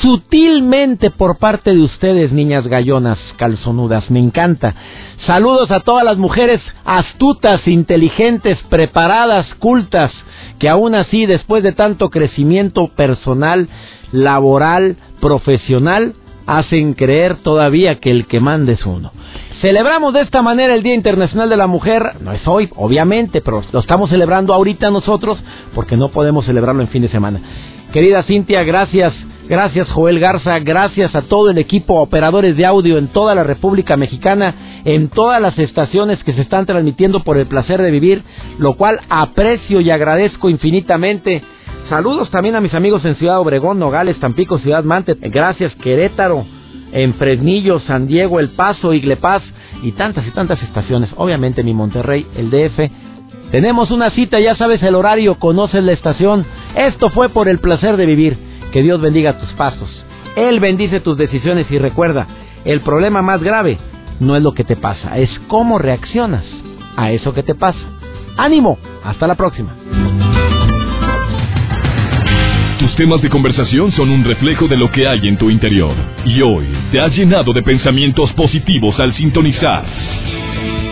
sutilmente 0.00 1.10
por 1.10 1.38
parte 1.38 1.72
de 1.72 1.80
ustedes, 1.80 2.32
niñas 2.32 2.66
gallonas 2.66 3.18
calzonudas. 3.36 4.10
Me 4.10 4.18
encanta. 4.18 4.74
Saludos 5.26 5.70
a 5.70 5.80
todas 5.80 6.04
las 6.04 6.16
mujeres 6.16 6.60
astutas, 6.84 7.66
inteligentes, 7.66 8.58
preparadas, 8.68 9.46
cultas, 9.58 10.12
que 10.58 10.68
aún 10.68 10.94
así, 10.94 11.26
después 11.26 11.62
de 11.62 11.72
tanto 11.72 12.10
crecimiento 12.10 12.88
personal, 12.88 13.68
laboral, 14.12 14.96
profesional, 15.20 16.14
hacen 16.46 16.94
creer 16.94 17.36
todavía 17.36 17.98
que 17.98 18.10
el 18.10 18.26
que 18.26 18.40
manda 18.40 18.72
es 18.72 18.86
uno. 18.86 19.10
Celebramos 19.60 20.12
de 20.12 20.20
esta 20.20 20.42
manera 20.42 20.74
el 20.74 20.82
Día 20.82 20.94
Internacional 20.94 21.48
de 21.48 21.56
la 21.56 21.66
Mujer, 21.66 22.20
no 22.20 22.32
es 22.32 22.46
hoy, 22.46 22.68
obviamente, 22.76 23.40
pero 23.40 23.62
lo 23.72 23.80
estamos 23.80 24.10
celebrando 24.10 24.52
ahorita 24.52 24.90
nosotros 24.90 25.38
porque 25.74 25.96
no 25.96 26.10
podemos 26.10 26.44
celebrarlo 26.44 26.82
en 26.82 26.88
fin 26.88 27.02
de 27.02 27.08
semana. 27.08 27.40
Querida 27.96 28.24
Cintia, 28.24 28.62
gracias, 28.62 29.14
gracias 29.48 29.88
Joel 29.88 30.20
Garza, 30.20 30.58
gracias 30.58 31.14
a 31.14 31.22
todo 31.22 31.48
el 31.48 31.56
equipo 31.56 31.94
operadores 31.94 32.54
de 32.54 32.66
audio 32.66 32.98
en 32.98 33.08
toda 33.08 33.34
la 33.34 33.42
República 33.42 33.96
Mexicana, 33.96 34.82
en 34.84 35.08
todas 35.08 35.40
las 35.40 35.58
estaciones 35.58 36.22
que 36.22 36.34
se 36.34 36.42
están 36.42 36.66
transmitiendo 36.66 37.24
por 37.24 37.38
el 37.38 37.46
placer 37.46 37.80
de 37.80 37.90
vivir, 37.90 38.22
lo 38.58 38.74
cual 38.74 39.00
aprecio 39.08 39.80
y 39.80 39.88
agradezco 39.88 40.50
infinitamente. 40.50 41.42
Saludos 41.88 42.28
también 42.30 42.54
a 42.56 42.60
mis 42.60 42.74
amigos 42.74 43.02
en 43.06 43.16
Ciudad 43.16 43.40
Obregón, 43.40 43.78
Nogales, 43.78 44.20
Tampico, 44.20 44.58
Ciudad 44.58 44.84
Mante. 44.84 45.14
Gracias, 45.14 45.74
Querétaro, 45.76 46.44
en 46.92 47.14
Fresnillo, 47.14 47.80
San 47.80 48.06
Diego, 48.06 48.40
El 48.40 48.50
Paso, 48.50 48.92
Iglepaz 48.92 49.42
y 49.82 49.92
tantas 49.92 50.26
y 50.26 50.32
tantas 50.32 50.62
estaciones. 50.62 51.08
Obviamente 51.16 51.64
mi 51.64 51.72
Monterrey, 51.72 52.26
el 52.36 52.50
DF. 52.50 52.90
Tenemos 53.52 53.90
una 53.90 54.10
cita, 54.10 54.38
ya 54.38 54.54
sabes 54.54 54.82
el 54.82 54.96
horario, 54.96 55.36
conoces 55.36 55.82
la 55.82 55.92
estación. 55.92 56.44
Esto 56.76 57.10
fue 57.10 57.30
por 57.30 57.48
el 57.48 57.58
placer 57.58 57.96
de 57.96 58.06
vivir. 58.06 58.38
Que 58.72 58.82
Dios 58.82 59.00
bendiga 59.00 59.38
tus 59.38 59.50
pasos. 59.54 59.88
Él 60.36 60.60
bendice 60.60 61.00
tus 61.00 61.16
decisiones 61.16 61.70
y 61.70 61.78
recuerda, 61.78 62.26
el 62.64 62.82
problema 62.82 63.22
más 63.22 63.42
grave 63.42 63.78
no 64.20 64.36
es 64.36 64.42
lo 64.42 64.52
que 64.52 64.64
te 64.64 64.76
pasa, 64.76 65.16
es 65.18 65.30
cómo 65.48 65.78
reaccionas 65.78 66.44
a 66.96 67.10
eso 67.10 67.32
que 67.32 67.42
te 67.42 67.54
pasa. 67.54 67.78
Ánimo, 68.36 68.78
hasta 69.02 69.26
la 69.26 69.34
próxima. 69.34 69.70
Tus 72.78 72.94
temas 72.96 73.22
de 73.22 73.30
conversación 73.30 73.90
son 73.92 74.10
un 74.10 74.22
reflejo 74.24 74.68
de 74.68 74.76
lo 74.76 74.92
que 74.92 75.08
hay 75.08 75.26
en 75.26 75.38
tu 75.38 75.48
interior. 75.48 75.94
Y 76.26 76.42
hoy 76.42 76.66
te 76.92 77.00
has 77.00 77.16
llenado 77.16 77.52
de 77.54 77.62
pensamientos 77.62 78.30
positivos 78.34 79.00
al 79.00 79.14
sintonizar. 79.14 79.84